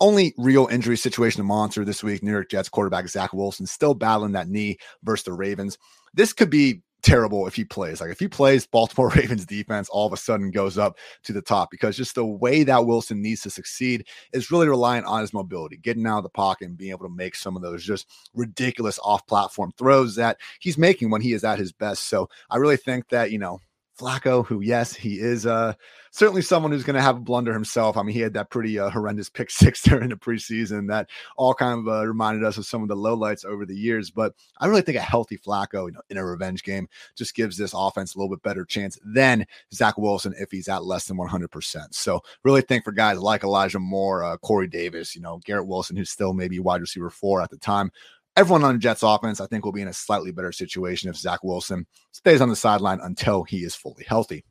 Only 0.00 0.34
real 0.38 0.66
injury 0.68 0.96
situation 0.96 1.40
to 1.40 1.44
monitor 1.44 1.84
this 1.84 2.02
week. 2.02 2.22
New 2.22 2.30
York 2.30 2.50
Jets 2.50 2.70
quarterback 2.70 3.06
Zach 3.08 3.32
Wilson 3.34 3.66
still 3.66 3.94
battling 3.94 4.32
that 4.32 4.48
knee 4.48 4.78
versus 5.02 5.24
the 5.24 5.32
Ravens. 5.32 5.76
This 6.14 6.32
could 6.32 6.50
be 6.50 6.82
terrible 7.02 7.46
if 7.46 7.54
he 7.54 7.64
plays. 7.64 8.00
Like 8.00 8.10
if 8.10 8.18
he 8.18 8.28
plays, 8.28 8.66
Baltimore 8.66 9.08
Ravens 9.16 9.46
defense 9.46 9.88
all 9.88 10.06
of 10.06 10.12
a 10.12 10.16
sudden 10.16 10.50
goes 10.50 10.78
up 10.78 10.98
to 11.24 11.32
the 11.32 11.42
top 11.42 11.70
because 11.70 11.96
just 11.96 12.14
the 12.14 12.24
way 12.24 12.62
that 12.64 12.86
Wilson 12.86 13.22
needs 13.22 13.42
to 13.42 13.50
succeed 13.50 14.06
is 14.32 14.50
really 14.50 14.68
reliant 14.68 15.06
on 15.06 15.20
his 15.20 15.32
mobility, 15.32 15.76
getting 15.76 16.06
out 16.06 16.18
of 16.18 16.24
the 16.24 16.30
pocket 16.30 16.68
and 16.68 16.76
being 16.76 16.90
able 16.90 17.06
to 17.06 17.14
make 17.14 17.34
some 17.34 17.56
of 17.56 17.62
those 17.62 17.84
just 17.84 18.08
ridiculous 18.34 18.98
off 19.02 19.26
platform 19.26 19.72
throws 19.76 20.14
that 20.16 20.38
he's 20.60 20.78
making 20.78 21.10
when 21.10 21.20
he 21.20 21.32
is 21.32 21.44
at 21.44 21.58
his 21.58 21.72
best. 21.72 22.08
So 22.08 22.28
I 22.50 22.56
really 22.56 22.76
think 22.76 23.08
that, 23.10 23.30
you 23.30 23.38
know, 23.38 23.60
Flacco, 24.00 24.46
who, 24.46 24.62
yes, 24.62 24.94
he 24.94 25.20
is 25.20 25.44
uh, 25.44 25.74
certainly 26.10 26.40
someone 26.40 26.72
who's 26.72 26.84
going 26.84 26.96
to 26.96 27.02
have 27.02 27.18
a 27.18 27.20
blunder 27.20 27.52
himself. 27.52 27.96
I 27.98 28.02
mean, 28.02 28.14
he 28.14 28.20
had 28.20 28.32
that 28.32 28.48
pretty 28.48 28.78
uh, 28.78 28.88
horrendous 28.88 29.28
pick 29.28 29.50
six 29.50 29.82
during 29.82 30.08
the 30.08 30.16
preseason 30.16 30.88
that 30.88 31.10
all 31.36 31.52
kind 31.52 31.78
of 31.78 31.88
uh, 31.88 32.06
reminded 32.06 32.42
us 32.42 32.56
of 32.56 32.64
some 32.64 32.82
of 32.82 32.88
the 32.88 32.96
lowlights 32.96 33.44
over 33.44 33.66
the 33.66 33.76
years. 33.76 34.10
But 34.10 34.34
I 34.58 34.66
really 34.66 34.80
think 34.80 34.96
a 34.96 35.02
healthy 35.02 35.36
Flacco 35.36 35.86
you 35.86 35.92
know, 35.92 36.00
in 36.08 36.16
a 36.16 36.24
revenge 36.24 36.62
game 36.62 36.88
just 37.14 37.34
gives 37.34 37.58
this 37.58 37.74
offense 37.74 38.14
a 38.14 38.18
little 38.18 38.34
bit 38.34 38.42
better 38.42 38.64
chance 38.64 38.98
than 39.04 39.46
Zach 39.74 39.98
Wilson 39.98 40.34
if 40.38 40.50
he's 40.50 40.68
at 40.68 40.84
less 40.84 41.06
than 41.06 41.18
100%. 41.18 41.94
So, 41.94 42.22
really 42.42 42.62
think 42.62 42.84
for 42.84 42.92
guys 42.92 43.18
like 43.18 43.44
Elijah 43.44 43.78
Moore, 43.78 44.24
uh, 44.24 44.38
Corey 44.38 44.66
Davis, 44.66 45.14
you 45.14 45.20
know, 45.20 45.40
Garrett 45.44 45.66
Wilson, 45.66 45.96
who's 45.96 46.10
still 46.10 46.32
maybe 46.32 46.58
wide 46.58 46.80
receiver 46.80 47.10
four 47.10 47.42
at 47.42 47.50
the 47.50 47.58
time, 47.58 47.92
everyone 48.40 48.64
on 48.64 48.72
the 48.72 48.78
Jets 48.78 49.02
offense, 49.02 49.38
I 49.38 49.46
think, 49.46 49.66
will 49.66 49.72
be 49.72 49.82
in 49.82 49.88
a 49.88 49.92
slightly 49.92 50.32
better 50.32 50.50
situation 50.50 51.10
if 51.10 51.16
Zach 51.16 51.44
Wilson 51.44 51.86
stays 52.12 52.40
on 52.40 52.48
the 52.48 52.56
sideline 52.56 52.98
until 53.02 53.44
he 53.44 53.58
is 53.58 53.74
fully 53.74 54.02
healthy. 54.08 54.46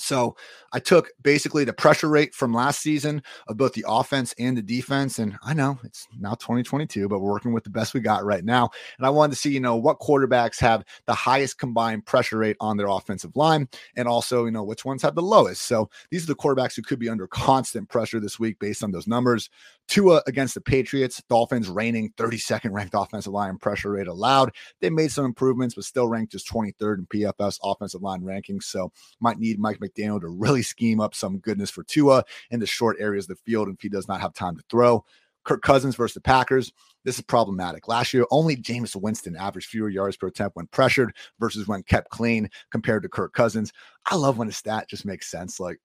So 0.00 0.36
I 0.72 0.78
took 0.78 1.10
basically 1.22 1.64
the 1.64 1.72
pressure 1.72 2.08
rate 2.08 2.34
from 2.34 2.52
last 2.52 2.80
season 2.80 3.22
of 3.48 3.56
both 3.56 3.72
the 3.72 3.84
offense 3.86 4.34
and 4.38 4.56
the 4.56 4.62
defense. 4.62 5.18
And 5.18 5.36
I 5.42 5.54
know 5.54 5.78
it's 5.84 6.06
now 6.18 6.34
2022, 6.34 7.08
but 7.08 7.20
we're 7.20 7.30
working 7.30 7.52
with 7.52 7.64
the 7.64 7.70
best 7.70 7.94
we 7.94 8.00
got 8.00 8.24
right 8.24 8.44
now. 8.44 8.70
And 8.98 9.06
I 9.06 9.10
wanted 9.10 9.34
to 9.34 9.40
see, 9.40 9.50
you 9.50 9.60
know, 9.60 9.76
what 9.76 10.00
quarterbacks 10.00 10.60
have 10.60 10.84
the 11.06 11.14
highest 11.14 11.58
combined 11.58 12.06
pressure 12.06 12.38
rate 12.38 12.56
on 12.60 12.76
their 12.76 12.88
offensive 12.88 13.36
line 13.36 13.68
and 13.96 14.06
also, 14.06 14.44
you 14.44 14.50
know, 14.50 14.64
which 14.64 14.84
ones 14.84 15.02
have 15.02 15.14
the 15.14 15.22
lowest. 15.22 15.62
So 15.62 15.90
these 16.10 16.24
are 16.24 16.28
the 16.28 16.36
quarterbacks 16.36 16.76
who 16.76 16.82
could 16.82 16.98
be 16.98 17.08
under 17.08 17.26
constant 17.26 17.88
pressure 17.88 18.20
this 18.20 18.38
week 18.38 18.58
based 18.58 18.84
on 18.84 18.92
those 18.92 19.06
numbers. 19.06 19.50
Tua 19.90 20.22
against 20.28 20.54
the 20.54 20.60
Patriots, 20.60 21.20
Dolphins 21.28 21.68
reigning 21.68 22.12
32nd 22.16 22.70
ranked 22.70 22.94
offensive 22.96 23.32
line 23.32 23.58
pressure 23.58 23.90
rate 23.90 24.06
allowed. 24.06 24.54
They 24.80 24.88
made 24.88 25.10
some 25.10 25.24
improvements, 25.24 25.74
but 25.74 25.82
still 25.82 26.06
ranked 26.06 26.30
just 26.32 26.48
23rd 26.48 26.98
in 26.98 27.06
PFF's 27.06 27.58
offensive 27.64 28.00
line 28.00 28.22
rankings. 28.22 28.64
So 28.64 28.92
might 29.18 29.40
need 29.40 29.58
Mike 29.58 29.80
McDaniel 29.90 30.20
to 30.20 30.28
really 30.28 30.62
scheme 30.62 31.00
up 31.00 31.14
some 31.14 31.38
goodness 31.38 31.70
for 31.70 31.82
Tua 31.82 32.24
in 32.50 32.60
the 32.60 32.66
short 32.66 32.96
areas 33.00 33.24
of 33.24 33.36
the 33.36 33.50
field 33.50 33.68
if 33.68 33.80
he 33.80 33.88
does 33.88 34.08
not 34.08 34.20
have 34.20 34.34
time 34.34 34.56
to 34.56 34.62
throw. 34.70 35.04
Kirk 35.44 35.62
Cousins 35.62 35.96
versus 35.96 36.14
the 36.14 36.20
Packers. 36.20 36.72
This 37.04 37.16
is 37.16 37.22
problematic. 37.22 37.88
Last 37.88 38.12
year, 38.12 38.26
only 38.30 38.56
Jameis 38.56 38.94
Winston 38.94 39.36
averaged 39.36 39.68
fewer 39.68 39.88
yards 39.88 40.16
per 40.16 40.26
attempt 40.26 40.56
when 40.56 40.66
pressured 40.66 41.14
versus 41.38 41.66
when 41.66 41.82
kept 41.82 42.10
clean 42.10 42.50
compared 42.70 43.02
to 43.02 43.08
Kirk 43.08 43.32
Cousins. 43.32 43.72
I 44.06 44.16
love 44.16 44.36
when 44.36 44.48
a 44.48 44.52
stat 44.52 44.88
just 44.88 45.06
makes 45.06 45.30
sense. 45.30 45.58
Like 45.58 45.78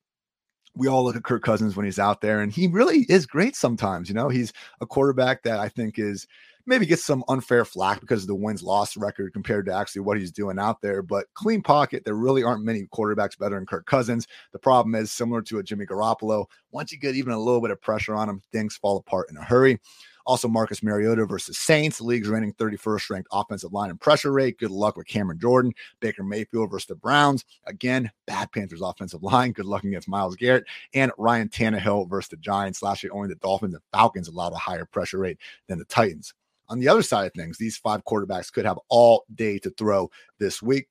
we 0.75 0.87
all 0.87 1.03
look 1.03 1.15
at 1.15 1.23
Kirk 1.23 1.43
Cousins 1.43 1.75
when 1.75 1.85
he's 1.85 1.99
out 1.99 2.21
there, 2.21 2.41
and 2.41 2.51
he 2.51 2.67
really 2.67 3.05
is 3.07 3.25
great 3.25 3.55
sometimes. 3.55 4.09
You 4.09 4.15
know, 4.15 4.29
he's 4.29 4.51
a 4.81 4.85
quarterback 4.85 5.43
that 5.43 5.59
I 5.59 5.69
think 5.69 5.97
is 5.97 6.27
maybe 6.65 6.85
gets 6.85 7.03
some 7.03 7.23
unfair 7.27 7.65
flack 7.65 7.99
because 7.99 8.21
of 8.21 8.27
the 8.27 8.35
wins 8.35 8.63
loss 8.63 8.97
record 8.97 9.33
compared 9.33 9.65
to 9.65 9.73
actually 9.73 10.01
what 10.01 10.17
he's 10.17 10.31
doing 10.31 10.59
out 10.59 10.81
there. 10.81 11.01
But 11.01 11.27
clean 11.33 11.61
pocket, 11.61 12.03
there 12.05 12.15
really 12.15 12.43
aren't 12.43 12.63
many 12.63 12.83
quarterbacks 12.93 13.37
better 13.37 13.55
than 13.55 13.65
Kirk 13.65 13.85
Cousins. 13.85 14.27
The 14.51 14.59
problem 14.59 14.95
is 14.95 15.11
similar 15.11 15.41
to 15.43 15.59
a 15.59 15.63
Jimmy 15.63 15.85
Garoppolo. 15.85 16.45
Once 16.71 16.91
you 16.91 16.97
get 16.97 17.15
even 17.15 17.33
a 17.33 17.39
little 17.39 17.61
bit 17.61 17.71
of 17.71 17.81
pressure 17.81 18.15
on 18.15 18.29
him, 18.29 18.41
things 18.51 18.75
fall 18.75 18.97
apart 18.97 19.29
in 19.29 19.37
a 19.37 19.43
hurry. 19.43 19.79
Also, 20.25 20.47
Marcus 20.47 20.81
Mariota 20.81 21.23
versus 21.27 21.59
Saints, 21.59 22.01
league's 22.01 22.27
reigning 22.27 22.53
31st 22.53 23.09
ranked 23.11 23.29
offensive 23.31 23.71
line 23.71 23.91
and 23.91 24.01
pressure 24.01 24.31
rate. 24.31 24.57
Good 24.57 24.71
luck 24.71 24.97
with 24.97 25.05
Cameron 25.05 25.39
Jordan. 25.39 25.71
Baker 25.99 26.23
Mayfield 26.23 26.71
versus 26.71 26.87
the 26.87 26.95
Browns. 26.95 27.45
Again, 27.67 28.09
bad 28.25 28.51
Panthers 28.51 28.81
offensive 28.81 29.21
line. 29.21 29.51
Good 29.51 29.67
luck 29.67 29.83
against 29.83 30.07
Myles 30.07 30.35
Garrett. 30.35 30.65
And 30.95 31.11
Ryan 31.19 31.49
Tannehill 31.49 32.09
versus 32.09 32.29
the 32.29 32.37
Giants. 32.37 32.81
Last 32.81 33.03
year, 33.03 33.13
only 33.13 33.27
the 33.27 33.35
Dolphins 33.35 33.75
and 33.75 33.83
Falcons 33.93 34.27
allowed 34.27 34.53
a 34.53 34.57
higher 34.57 34.85
pressure 34.85 35.19
rate 35.19 35.37
than 35.67 35.77
the 35.77 35.85
Titans. 35.85 36.33
On 36.69 36.79
the 36.79 36.87
other 36.87 37.03
side 37.03 37.27
of 37.27 37.33
things, 37.33 37.57
these 37.57 37.77
five 37.77 38.03
quarterbacks 38.05 38.51
could 38.51 38.65
have 38.65 38.79
all 38.89 39.25
day 39.33 39.59
to 39.59 39.69
throw 39.71 40.09
this 40.39 40.61
week. 40.61 40.87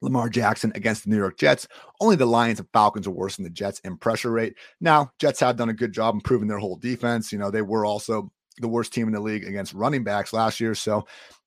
Lamar 0.00 0.28
Jackson 0.28 0.70
against 0.74 1.04
the 1.04 1.10
New 1.10 1.16
York 1.16 1.38
Jets. 1.38 1.66
Only 2.00 2.16
the 2.16 2.26
Lions 2.26 2.60
and 2.60 2.68
Falcons 2.72 3.06
are 3.06 3.12
worse 3.12 3.36
than 3.36 3.44
the 3.44 3.50
Jets 3.50 3.80
in 3.80 3.96
pressure 3.96 4.30
rate. 4.30 4.54
Now, 4.80 5.10
Jets 5.18 5.40
have 5.40 5.56
done 5.56 5.70
a 5.70 5.74
good 5.74 5.92
job 5.92 6.14
improving 6.14 6.48
their 6.48 6.58
whole 6.58 6.76
defense. 6.76 7.32
You 7.32 7.38
know, 7.38 7.50
they 7.50 7.62
were 7.62 7.84
also 7.84 8.30
the 8.58 8.68
worst 8.68 8.92
team 8.92 9.08
in 9.08 9.14
the 9.14 9.20
league 9.20 9.44
against 9.44 9.74
running 9.74 10.04
backs 10.04 10.32
last 10.32 10.60
year. 10.60 10.74
So 10.74 11.06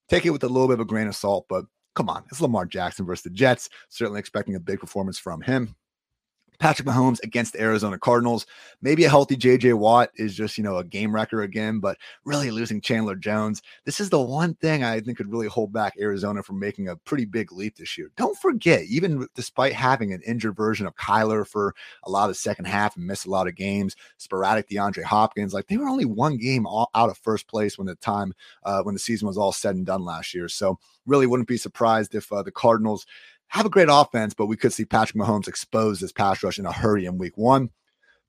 take 0.10 0.26
it 0.26 0.32
with 0.32 0.44
a 0.44 0.50
little 0.50 0.68
bit 0.68 0.76
of 0.76 0.80
a 0.82 0.86
grain 0.86 1.08
of 1.08 1.16
salt, 1.16 1.46
but 1.50 1.66
come 1.96 2.10
on, 2.10 2.24
it's 2.30 2.42
Lamar 2.42 2.66
Jackson 2.66 3.06
versus 3.06 3.24
the 3.24 3.30
Jets. 3.30 3.70
Certainly 3.90 4.20
expecting 4.20 4.56
a 4.56 4.60
big 4.60 4.80
performance 4.80 5.18
from 5.18 5.42
him. 5.42 5.76
Patrick 6.62 6.88
Mahomes 6.88 7.18
against 7.24 7.54
the 7.54 7.62
Arizona 7.62 7.98
Cardinals. 7.98 8.46
Maybe 8.84 9.04
a 9.04 9.10
healthy 9.10 9.36
JJ 9.36 9.74
Watt 9.74 10.12
is 10.16 10.36
just, 10.36 10.60
you 10.60 10.64
know, 10.64 10.78
a 10.78 10.84
game 10.84 11.14
wrecker 11.14 11.42
again, 11.42 11.80
but 11.80 11.98
really 12.24 12.52
losing 12.52 12.80
Chandler 12.80 13.16
Jones. 13.16 13.64
This 13.84 14.00
is 14.00 14.12
the 14.12 14.22
one 14.22 14.54
thing 14.54 14.84
I 14.84 15.00
think 15.00 15.18
could 15.18 15.32
really 15.32 15.48
hold 15.48 15.74
back 15.74 15.96
Arizona 16.00 16.44
from 16.44 16.60
making 16.60 16.88
a 16.88 16.96
pretty 16.98 17.26
big 17.26 17.52
leap 17.52 17.78
this 17.78 17.98
year. 17.98 18.12
Don't 18.16 18.38
forget, 18.38 18.84
even 18.84 19.28
despite 19.34 19.74
having 19.74 20.14
an 20.14 20.22
injured 20.22 20.56
version 20.56 20.86
of 20.86 20.96
Kyler 20.96 21.48
for 21.48 21.74
a 22.04 22.12
lot 22.12 22.26
of 22.26 22.30
the 22.30 22.36
second 22.36 22.66
half 22.66 22.96
and 22.96 23.08
missed 23.08 23.26
a 23.26 23.32
lot 23.32 23.48
of 23.48 23.56
games, 23.56 23.96
sporadic 24.18 24.70
DeAndre 24.70 25.04
Hopkins, 25.04 25.56
like 25.56 25.66
they 25.66 25.78
were 25.78 25.90
only 25.90 26.06
one 26.06 26.38
game 26.38 26.68
out 26.68 26.90
of 26.94 27.18
first 27.18 27.48
place 27.48 27.80
when 27.80 27.88
the 27.88 27.96
time, 27.96 28.34
uh, 28.66 28.84
when 28.84 28.94
the 28.94 29.00
season 29.00 29.28
was 29.28 29.38
all 29.38 29.52
said 29.52 29.76
and 29.76 29.88
done 29.88 30.06
last 30.06 30.36
year. 30.36 30.48
So 30.48 30.78
really 31.08 31.26
wouldn't 31.26 31.50
be 31.50 31.58
surprised 31.58 32.14
if 32.14 32.32
uh, 32.32 32.44
the 32.44 32.52
Cardinals 32.52 33.08
have 33.52 33.66
a 33.66 33.70
great 33.70 33.90
offense, 33.92 34.34
but 34.34 34.46
we 34.46 34.56
could 34.56 34.74
see 34.74 34.86
Patrick 34.86 35.22
Mahomes 35.22 35.48
expose 35.48 36.00
this 36.00 36.12
pass 36.12 36.42
rush 36.42 36.58
in 36.58 36.66
a 36.66 36.72
hurry 36.72 37.06
in 37.06 37.18
week 37.18 37.38
one. 37.38 37.70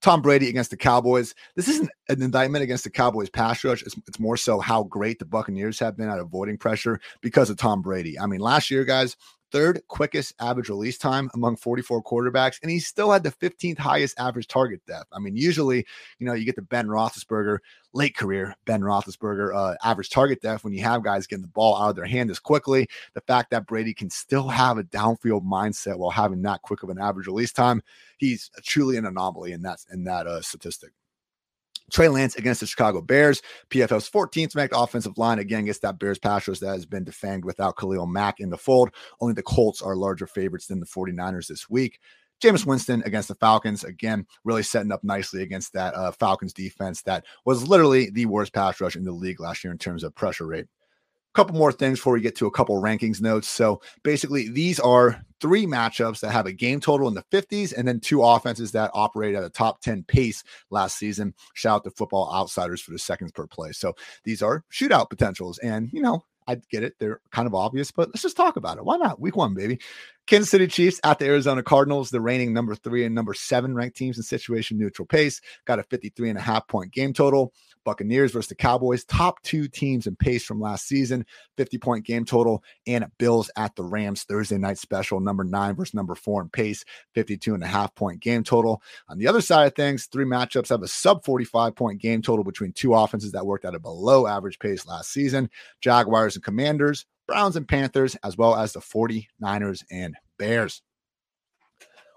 Tom 0.00 0.20
Brady 0.20 0.48
against 0.48 0.70
the 0.70 0.76
Cowboys. 0.76 1.32
This 1.54 1.68
isn't 1.68 1.88
an 2.08 2.20
indictment 2.20 2.64
against 2.64 2.82
the 2.82 2.90
Cowboys 2.90 3.30
pass 3.30 3.62
rush. 3.62 3.82
It's, 3.84 3.94
it's, 4.08 4.18
more 4.18 4.36
so 4.36 4.58
how 4.58 4.82
great 4.82 5.20
the 5.20 5.24
Buccaneers 5.24 5.78
have 5.78 5.96
been 5.96 6.08
at 6.08 6.18
avoiding 6.18 6.58
pressure 6.58 7.00
because 7.20 7.50
of 7.50 7.56
Tom 7.56 7.82
Brady. 7.82 8.18
I 8.18 8.26
mean, 8.26 8.40
last 8.40 8.68
year, 8.68 8.84
guys, 8.84 9.16
third 9.52 9.82
quickest 9.88 10.34
average 10.40 10.70
release 10.70 10.98
time 10.98 11.30
among 11.34 11.56
44 11.56 12.02
quarterbacks, 12.02 12.58
and 12.62 12.70
he 12.70 12.80
still 12.80 13.12
had 13.12 13.22
the 13.22 13.30
15th 13.30 13.78
highest 13.78 14.18
average 14.18 14.48
target 14.48 14.84
depth. 14.86 15.08
I 15.12 15.18
mean, 15.18 15.36
usually, 15.36 15.86
you 16.18 16.26
know, 16.26 16.32
you 16.32 16.44
get 16.44 16.56
the 16.56 16.62
Ben 16.62 16.88
Roethlisberger 16.88 17.58
late 17.92 18.16
career 18.16 18.56
Ben 18.64 18.80
Roethlisberger 18.80 19.54
uh, 19.54 19.76
average 19.84 20.08
target 20.08 20.40
depth 20.40 20.64
when 20.64 20.72
you 20.72 20.82
have 20.82 21.04
guys 21.04 21.26
getting 21.26 21.42
the 21.42 21.48
ball 21.48 21.76
out 21.76 21.90
of 21.90 21.96
their 21.96 22.06
hand 22.06 22.30
as 22.30 22.38
quickly. 22.38 22.88
The 23.14 23.20
fact 23.20 23.50
that 23.50 23.66
Brady 23.66 23.92
can 23.92 24.08
still 24.08 24.48
have 24.48 24.78
a 24.78 24.84
downfield 24.84 25.44
mindset 25.44 25.98
while 25.98 26.10
having 26.10 26.42
that 26.42 26.62
quick 26.62 26.82
of 26.82 26.88
an 26.88 26.98
average 26.98 27.26
release 27.26 27.52
time, 27.52 27.82
he's 28.16 28.50
truly 28.62 28.96
an 28.96 29.04
anomaly 29.04 29.52
in 29.52 29.62
that 29.62 29.84
in 29.92 30.04
that 30.04 30.26
uh, 30.26 30.40
statistic. 30.40 30.92
Trey 31.92 32.08
Lance 32.08 32.36
against 32.36 32.60
the 32.60 32.66
Chicago 32.66 33.00
Bears. 33.00 33.42
PFF's 33.70 34.10
14th 34.10 34.56
ranked 34.56 34.74
offensive 34.76 35.18
line 35.18 35.38
again 35.38 35.60
against 35.60 35.82
that 35.82 35.98
Bears 35.98 36.18
pass 36.18 36.48
rush 36.48 36.58
that 36.60 36.68
has 36.68 36.86
been 36.86 37.04
defanged 37.04 37.44
without 37.44 37.76
Khalil 37.76 38.06
Mack 38.06 38.40
in 38.40 38.50
the 38.50 38.58
fold. 38.58 38.90
Only 39.20 39.34
the 39.34 39.42
Colts 39.42 39.82
are 39.82 39.94
larger 39.94 40.26
favorites 40.26 40.66
than 40.66 40.80
the 40.80 40.86
49ers 40.86 41.48
this 41.48 41.68
week. 41.68 42.00
Jameis 42.42 42.66
Winston 42.66 43.02
against 43.04 43.28
the 43.28 43.36
Falcons, 43.36 43.84
again, 43.84 44.26
really 44.42 44.64
setting 44.64 44.90
up 44.90 45.04
nicely 45.04 45.42
against 45.42 45.74
that 45.74 45.94
uh, 45.94 46.10
Falcons 46.10 46.52
defense 46.52 47.02
that 47.02 47.24
was 47.44 47.68
literally 47.68 48.10
the 48.10 48.26
worst 48.26 48.52
pass 48.52 48.80
rush 48.80 48.96
in 48.96 49.04
the 49.04 49.12
league 49.12 49.38
last 49.38 49.62
year 49.62 49.70
in 49.70 49.78
terms 49.78 50.02
of 50.02 50.14
pressure 50.14 50.46
rate 50.46 50.66
couple 51.34 51.56
more 51.56 51.72
things 51.72 51.98
before 51.98 52.12
we 52.12 52.20
get 52.20 52.36
to 52.36 52.46
a 52.46 52.50
couple 52.50 52.80
rankings 52.80 53.20
notes. 53.20 53.48
So 53.48 53.80
basically, 54.02 54.48
these 54.48 54.78
are 54.80 55.22
three 55.40 55.66
matchups 55.66 56.20
that 56.20 56.30
have 56.30 56.46
a 56.46 56.52
game 56.52 56.80
total 56.80 57.08
in 57.08 57.14
the 57.14 57.24
50s 57.32 57.76
and 57.76 57.86
then 57.86 58.00
two 58.00 58.22
offenses 58.22 58.72
that 58.72 58.90
operated 58.94 59.36
at 59.36 59.44
a 59.44 59.50
top 59.50 59.80
10 59.80 60.04
pace 60.04 60.44
last 60.70 60.96
season. 60.96 61.34
Shout 61.54 61.76
out 61.76 61.84
to 61.84 61.90
Football 61.90 62.32
Outsiders 62.32 62.80
for 62.80 62.92
the 62.92 62.98
seconds 62.98 63.32
per 63.32 63.46
play. 63.46 63.72
So 63.72 63.94
these 64.24 64.42
are 64.42 64.64
shootout 64.70 65.10
potentials. 65.10 65.58
And, 65.58 65.90
you 65.92 66.02
know, 66.02 66.24
I 66.46 66.56
get 66.70 66.82
it. 66.82 66.94
They're 66.98 67.20
kind 67.30 67.46
of 67.46 67.54
obvious, 67.54 67.90
but 67.90 68.08
let's 68.08 68.22
just 68.22 68.36
talk 68.36 68.56
about 68.56 68.78
it. 68.78 68.84
Why 68.84 68.96
not? 68.96 69.20
Week 69.20 69.36
one, 69.36 69.54
baby. 69.54 69.78
Kansas 70.26 70.50
City 70.50 70.66
Chiefs 70.66 71.00
at 71.04 71.18
the 71.18 71.26
Arizona 71.26 71.62
Cardinals, 71.62 72.10
the 72.10 72.20
reigning 72.20 72.52
number 72.52 72.74
three 72.74 73.04
and 73.04 73.14
number 73.14 73.34
seven 73.34 73.74
ranked 73.74 73.96
teams 73.96 74.16
in 74.16 74.22
situation 74.22 74.78
neutral 74.78 75.06
pace, 75.06 75.40
got 75.66 75.78
a 75.78 75.84
53 75.84 76.30
and 76.30 76.38
a 76.38 76.42
half 76.42 76.66
point 76.68 76.92
game 76.92 77.12
total. 77.12 77.52
Buccaneers 77.84 78.32
versus 78.32 78.48
the 78.48 78.54
Cowboys, 78.54 79.04
top 79.04 79.42
two 79.42 79.68
teams 79.68 80.06
in 80.06 80.16
pace 80.16 80.44
from 80.44 80.60
last 80.60 80.86
season, 80.86 81.24
50 81.56 81.78
point 81.78 82.04
game 82.04 82.24
total, 82.24 82.62
and 82.86 83.06
Bills 83.18 83.50
at 83.56 83.74
the 83.76 83.84
Rams 83.84 84.24
Thursday 84.24 84.58
night 84.58 84.78
special, 84.78 85.20
number 85.20 85.44
nine 85.44 85.74
versus 85.74 85.94
number 85.94 86.14
four 86.14 86.42
in 86.42 86.48
pace, 86.48 86.84
52 87.14 87.54
and 87.54 87.62
a 87.62 87.66
half 87.66 87.94
point 87.94 88.20
game 88.20 88.44
total. 88.44 88.82
On 89.08 89.18
the 89.18 89.26
other 89.26 89.40
side 89.40 89.66
of 89.66 89.74
things, 89.74 90.06
three 90.06 90.24
matchups 90.24 90.68
have 90.68 90.82
a 90.82 90.88
sub 90.88 91.24
45 91.24 91.74
point 91.74 92.00
game 92.00 92.22
total 92.22 92.44
between 92.44 92.72
two 92.72 92.94
offenses 92.94 93.32
that 93.32 93.46
worked 93.46 93.64
at 93.64 93.74
a 93.74 93.80
below 93.80 94.26
average 94.26 94.58
pace 94.58 94.86
last 94.86 95.12
season 95.12 95.50
Jaguars 95.80 96.36
and 96.36 96.44
Commanders, 96.44 97.06
Browns 97.26 97.56
and 97.56 97.68
Panthers, 97.68 98.16
as 98.24 98.36
well 98.36 98.54
as 98.54 98.72
the 98.72 98.80
49ers 98.80 99.84
and 99.90 100.16
Bears. 100.38 100.82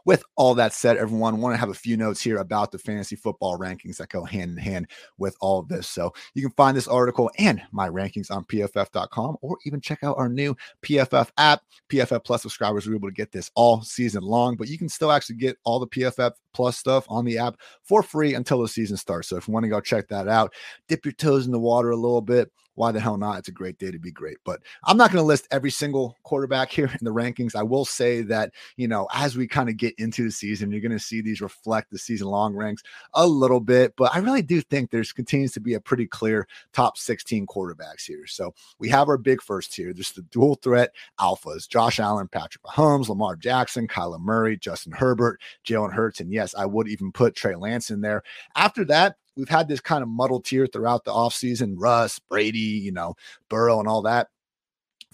With 0.05 0.23
all 0.35 0.53
that 0.55 0.73
said, 0.73 0.97
everyone, 0.97 1.41
want 1.41 1.53
to 1.53 1.57
have 1.57 1.69
a 1.69 1.73
few 1.73 1.97
notes 1.97 2.21
here 2.21 2.37
about 2.37 2.71
the 2.71 2.77
fantasy 2.77 3.15
football 3.15 3.57
rankings 3.57 3.97
that 3.97 4.09
go 4.09 4.23
hand 4.23 4.51
in 4.51 4.57
hand 4.57 4.87
with 5.17 5.35
all 5.41 5.59
of 5.59 5.67
this. 5.67 5.87
So 5.87 6.13
you 6.35 6.43
can 6.43 6.51
find 6.51 6.77
this 6.77 6.87
article 6.87 7.31
and 7.39 7.61
my 7.71 7.89
rankings 7.89 8.29
on 8.29 8.45
pff.com 8.45 9.37
or 9.41 9.57
even 9.65 9.81
check 9.81 10.03
out 10.03 10.17
our 10.17 10.29
new 10.29 10.55
PFF 10.83 11.29
app. 11.37 11.63
PFF 11.89 12.23
Plus 12.23 12.43
subscribers 12.43 12.87
are 12.87 12.95
able 12.95 13.09
to 13.09 13.15
get 13.15 13.31
this 13.31 13.49
all 13.55 13.81
season 13.81 14.23
long, 14.23 14.55
but 14.55 14.67
you 14.67 14.77
can 14.77 14.89
still 14.89 15.11
actually 15.11 15.37
get 15.37 15.57
all 15.63 15.79
the 15.79 15.87
PFF 15.87 16.33
Plus 16.53 16.77
stuff 16.77 17.05
on 17.09 17.25
the 17.25 17.37
app 17.37 17.57
for 17.83 18.03
free 18.03 18.35
until 18.35 18.61
the 18.61 18.67
season 18.67 18.97
starts. 18.97 19.27
So 19.27 19.37
if 19.37 19.47
you 19.47 19.53
want 19.53 19.63
to 19.63 19.69
go 19.69 19.81
check 19.81 20.07
that 20.09 20.27
out, 20.27 20.53
dip 20.87 21.03
your 21.03 21.13
toes 21.13 21.45
in 21.45 21.51
the 21.51 21.59
water 21.59 21.89
a 21.89 21.95
little 21.95 22.21
bit 22.21 22.51
why 22.75 22.91
the 22.91 22.99
hell 22.99 23.17
not? 23.17 23.39
It's 23.39 23.47
a 23.47 23.53
great 23.53 23.79
day 23.79 23.91
to 23.91 23.99
be 23.99 24.11
great. 24.11 24.37
But 24.45 24.61
I'm 24.83 24.97
not 24.97 25.11
going 25.11 25.21
to 25.21 25.27
list 25.27 25.47
every 25.51 25.71
single 25.71 26.17
quarterback 26.23 26.71
here 26.71 26.87
in 26.87 27.03
the 27.03 27.13
rankings. 27.13 27.55
I 27.55 27.63
will 27.63 27.85
say 27.85 28.21
that, 28.23 28.51
you 28.77 28.87
know, 28.87 29.07
as 29.13 29.35
we 29.35 29.47
kind 29.47 29.69
of 29.69 29.77
get 29.77 29.95
into 29.97 30.23
the 30.23 30.31
season, 30.31 30.71
you're 30.71 30.81
going 30.81 30.91
to 30.91 30.99
see 30.99 31.21
these 31.21 31.41
reflect 31.41 31.91
the 31.91 31.97
season 31.97 32.27
long 32.27 32.53
ranks 32.53 32.83
a 33.13 33.25
little 33.25 33.59
bit. 33.59 33.95
But 33.95 34.15
I 34.15 34.19
really 34.19 34.41
do 34.41 34.61
think 34.61 34.91
there's 34.91 35.11
continues 35.11 35.53
to 35.53 35.59
be 35.59 35.73
a 35.73 35.81
pretty 35.81 36.05
clear 36.05 36.47
top 36.73 36.97
16 36.97 37.47
quarterbacks 37.47 38.05
here. 38.05 38.27
So 38.27 38.53
we 38.79 38.89
have 38.89 39.09
our 39.09 39.17
big 39.17 39.41
first 39.41 39.73
tier. 39.73 39.93
There's 39.93 40.11
the 40.11 40.21
dual 40.23 40.55
threat 40.55 40.91
alphas 41.19 41.67
Josh 41.67 41.99
Allen, 41.99 42.27
Patrick 42.27 42.63
Mahomes, 42.63 43.09
Lamar 43.09 43.35
Jackson, 43.35 43.87
Kyler 43.87 44.19
Murray, 44.19 44.57
Justin 44.57 44.91
Herbert, 44.91 45.39
Jalen 45.65 45.93
Hurts. 45.93 46.19
And 46.19 46.31
yes, 46.31 46.53
I 46.55 46.65
would 46.65 46.87
even 46.87 47.11
put 47.11 47.35
Trey 47.35 47.55
Lance 47.55 47.89
in 47.89 48.01
there. 48.01 48.23
After 48.55 48.85
that, 48.85 49.15
we've 49.35 49.49
had 49.49 49.67
this 49.67 49.81
kind 49.81 50.01
of 50.01 50.09
muddled 50.09 50.45
tier 50.45 50.67
throughout 50.67 51.05
the 51.05 51.11
offseason 51.11 51.75
Russ, 51.77 52.19
Brady, 52.19 52.59
you 52.59 52.91
know, 52.91 53.15
Burrow, 53.49 53.79
and 53.79 53.87
all 53.87 54.01
that 54.03 54.29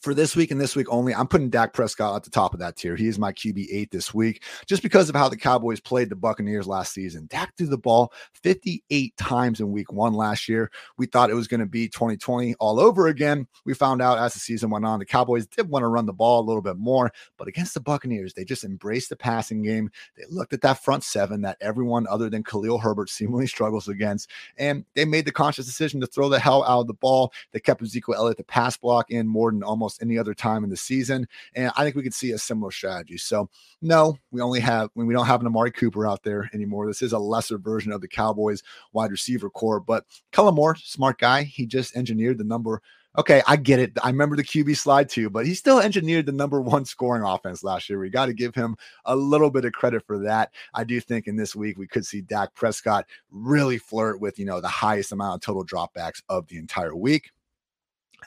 for 0.01 0.15
this 0.15 0.35
week 0.35 0.49
and 0.49 0.59
this 0.59 0.75
week 0.75 0.87
only, 0.89 1.13
I'm 1.13 1.27
putting 1.27 1.49
Dak 1.49 1.73
Prescott 1.73 2.15
at 2.15 2.23
the 2.23 2.31
top 2.31 2.53
of 2.53 2.59
that 2.59 2.75
tier. 2.75 2.95
He 2.95 3.07
is 3.07 3.19
my 3.19 3.31
QB 3.31 3.67
eight 3.71 3.91
this 3.91 4.13
week, 4.13 4.43
just 4.65 4.81
because 4.81 5.09
of 5.09 5.15
how 5.15 5.29
the 5.29 5.37
Cowboys 5.37 5.79
played 5.79 6.09
the 6.09 6.15
Buccaneers 6.15 6.67
last 6.67 6.93
season. 6.93 7.27
Dak 7.29 7.55
threw 7.55 7.67
the 7.67 7.77
ball 7.77 8.11
58 8.33 9.15
times 9.15 9.59
in 9.59 9.71
week 9.71 9.93
one 9.93 10.13
last 10.13 10.49
year. 10.49 10.71
We 10.97 11.05
thought 11.05 11.29
it 11.29 11.35
was 11.35 11.47
going 11.47 11.59
to 11.59 11.67
be 11.67 11.87
2020 11.87 12.55
all 12.55 12.79
over 12.79 13.07
again. 13.07 13.47
We 13.63 13.75
found 13.75 14.01
out 14.01 14.17
as 14.17 14.33
the 14.33 14.39
season 14.39 14.71
went 14.71 14.85
on, 14.85 14.97
the 14.97 15.05
Cowboys 15.05 15.45
did 15.45 15.69
want 15.69 15.83
to 15.83 15.87
run 15.87 16.07
the 16.07 16.13
ball 16.13 16.41
a 16.41 16.47
little 16.47 16.63
bit 16.63 16.77
more, 16.77 17.11
but 17.37 17.47
against 17.47 17.75
the 17.75 17.79
Buccaneers, 17.79 18.33
they 18.33 18.43
just 18.43 18.63
embraced 18.63 19.09
the 19.09 19.15
passing 19.15 19.61
game. 19.61 19.91
They 20.17 20.23
looked 20.29 20.53
at 20.53 20.61
that 20.61 20.83
front 20.83 21.03
seven 21.03 21.41
that 21.41 21.57
everyone 21.61 22.07
other 22.07 22.29
than 22.29 22.43
Khalil 22.43 22.79
Herbert 22.79 23.09
seemingly 23.09 23.45
struggles 23.45 23.87
against, 23.87 24.31
and 24.57 24.83
they 24.95 25.05
made 25.05 25.25
the 25.25 25.31
conscious 25.31 25.67
decision 25.67 26.01
to 26.01 26.07
throw 26.07 26.27
the 26.27 26.39
hell 26.39 26.63
out 26.63 26.81
of 26.81 26.87
the 26.87 26.93
ball. 26.93 27.31
They 27.51 27.59
kept 27.59 27.83
Ezekiel 27.83 28.15
Elliott 28.15 28.37
the 28.37 28.43
pass 28.43 28.77
block 28.77 29.11
in 29.11 29.27
more 29.27 29.51
than 29.51 29.61
almost 29.61 29.90
almost 29.91 30.01
any 30.01 30.17
other 30.17 30.33
time 30.33 30.63
in 30.63 30.69
the 30.69 30.77
season. 30.77 31.27
And 31.55 31.71
I 31.75 31.83
think 31.83 31.95
we 31.95 32.03
could 32.03 32.13
see 32.13 32.31
a 32.31 32.37
similar 32.37 32.71
strategy. 32.71 33.17
So, 33.17 33.49
no, 33.81 34.17
we 34.31 34.41
only 34.41 34.59
have 34.59 34.89
when 34.93 35.07
we 35.07 35.13
don't 35.13 35.25
have 35.25 35.41
an 35.41 35.47
Amari 35.47 35.71
Cooper 35.71 36.07
out 36.07 36.23
there 36.23 36.49
anymore. 36.53 36.87
This 36.87 37.01
is 37.01 37.13
a 37.13 37.19
lesser 37.19 37.57
version 37.57 37.91
of 37.91 38.01
the 38.01 38.07
Cowboys 38.07 38.63
wide 38.93 39.11
receiver 39.11 39.49
corps. 39.49 39.79
But 39.79 40.05
Kellen 40.31 40.55
Moore, 40.55 40.75
smart 40.75 41.19
guy, 41.19 41.43
he 41.43 41.65
just 41.65 41.95
engineered 41.95 42.37
the 42.37 42.43
number. 42.43 42.81
Okay, 43.17 43.41
I 43.45 43.57
get 43.57 43.79
it. 43.79 43.91
I 44.01 44.07
remember 44.07 44.37
the 44.37 44.43
QB 44.43 44.77
slide 44.77 45.09
too, 45.09 45.29
but 45.29 45.45
he 45.45 45.53
still 45.53 45.81
engineered 45.81 46.25
the 46.25 46.31
number 46.31 46.61
one 46.61 46.85
scoring 46.85 47.23
offense 47.23 47.61
last 47.61 47.89
year. 47.89 47.99
We 47.99 48.09
got 48.09 48.27
to 48.27 48.33
give 48.33 48.55
him 48.55 48.77
a 49.03 49.13
little 49.13 49.51
bit 49.51 49.65
of 49.65 49.73
credit 49.73 50.05
for 50.07 50.17
that. 50.19 50.53
I 50.73 50.85
do 50.85 51.01
think 51.01 51.27
in 51.27 51.35
this 51.35 51.53
week 51.53 51.77
we 51.77 51.87
could 51.87 52.05
see 52.05 52.21
Dak 52.21 52.53
Prescott 52.55 53.05
really 53.29 53.77
flirt 53.77 54.21
with, 54.21 54.39
you 54.39 54.45
know, 54.45 54.61
the 54.61 54.69
highest 54.69 55.11
amount 55.11 55.35
of 55.35 55.41
total 55.41 55.65
dropbacks 55.65 56.21
of 56.29 56.47
the 56.47 56.57
entire 56.57 56.95
week. 56.95 57.31